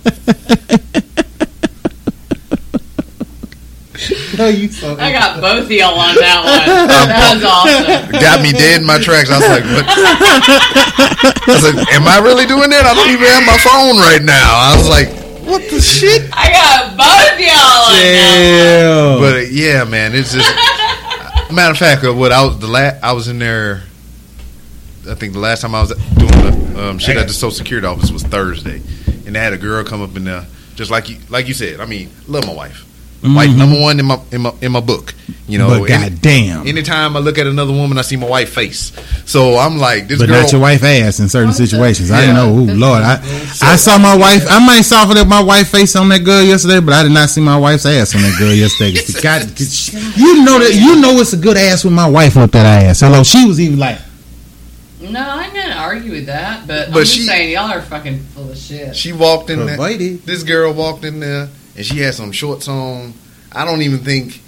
[4.39, 6.65] No, you so I got both of y'all on that one.
[7.07, 8.11] That was awesome.
[8.25, 9.29] got me dead in my tracks.
[9.31, 9.85] I was like, what?
[9.87, 12.85] I was like, am I really doing that?
[12.85, 14.51] I don't even have my phone right now.
[14.55, 15.07] I was like,
[15.45, 16.27] what the shit?
[16.33, 19.17] I got both of y'all on that Yeah.
[19.19, 20.49] But uh, yeah, man, it's just.
[21.53, 23.83] matter of fact, uh, what I was the la- I was in there.
[25.07, 26.27] I think the last time I was doing
[26.73, 28.81] the um, shit at the Social Security office was Thursday,
[29.25, 31.79] and they had a girl come up in there, just like you, like you said.
[31.79, 32.83] I mean, love my wife.
[33.33, 33.55] Wife Mhm.
[33.57, 35.13] number one in my in my in my book.
[35.47, 36.67] You know, but any- goddamn.
[36.67, 38.91] anytime I look at another woman, I see my wife face.
[39.25, 40.41] So I'm like, this But girl.
[40.41, 42.09] not your wife ass in certain situations.
[42.11, 42.33] I Yeah.
[42.33, 42.49] know.
[42.49, 43.19] Ooh, Lord, I
[43.61, 44.45] I saw my wife.
[44.49, 47.29] I might saw that my wife face on that girl yesterday, but I did not
[47.29, 48.99] see my wife's ass on that girl yesterday.
[49.21, 49.47] God,
[50.17, 53.01] you know that you know it's a good ass when my wife whipped that ass.
[53.01, 53.99] Hello, she was even like,
[55.01, 58.25] No, I'm gonna argue with that, but, But I'm just she- saying y'all are fucking
[58.33, 58.95] full of shit.
[58.95, 59.77] She walked in there.
[59.77, 63.13] "Lady." This girl walked in there, and she had some shorts on.
[63.51, 64.41] I don't even think.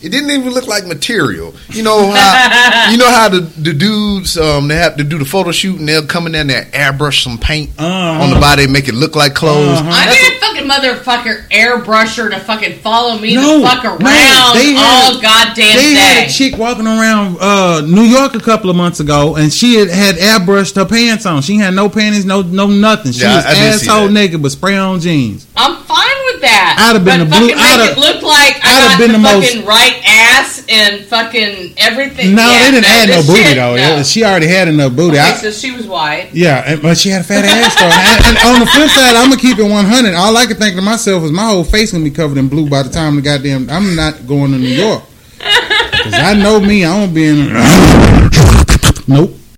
[0.00, 1.54] It didn't even look like material.
[1.70, 5.24] You know how you know how the, the dudes um they have to do the
[5.24, 8.22] photo shoot and they'll come in there and they'll airbrush some paint Uh-huh.
[8.22, 9.78] on the body and make it look like clothes.
[9.80, 9.90] Uh-huh.
[9.90, 14.00] I That's need a fucking motherfucker airbrusher to fucking follow me No, the fuck around
[14.02, 16.26] no, they had- all goddamn They had day.
[16.26, 19.88] a chick walking around uh, New York a couple of months ago, and she had,
[19.90, 21.42] had airbrushed her pants on.
[21.42, 23.12] She had no panties, no no nothing.
[23.12, 25.46] She Yeah, was I- I asshole naked, but spray on jeans.
[25.56, 26.78] I'm fine with that.
[26.78, 28.94] I'd have been but the blue- fucking I'd have- it look like I'd have I
[28.94, 32.34] got been the, the most- right ass and fucking everything.
[32.34, 33.74] No, Yeah, they didn't add no booty shit, though.
[33.76, 34.02] no.
[34.02, 35.18] She already had enough booty.
[35.18, 36.30] Okay, I- so she was white.
[36.32, 37.90] yeah, and, but she had a fat ass though.
[37.90, 40.14] and, and on the flip side, I'm gonna keep it 100.
[40.14, 42.68] All I can think to myself is my whole face gonna be covered in blue
[42.70, 43.68] by the time the goddamn.
[43.70, 45.02] I'm not going to New York
[45.38, 46.84] because I know me.
[46.84, 47.48] I'm gonna be in.
[49.10, 49.37] Nope.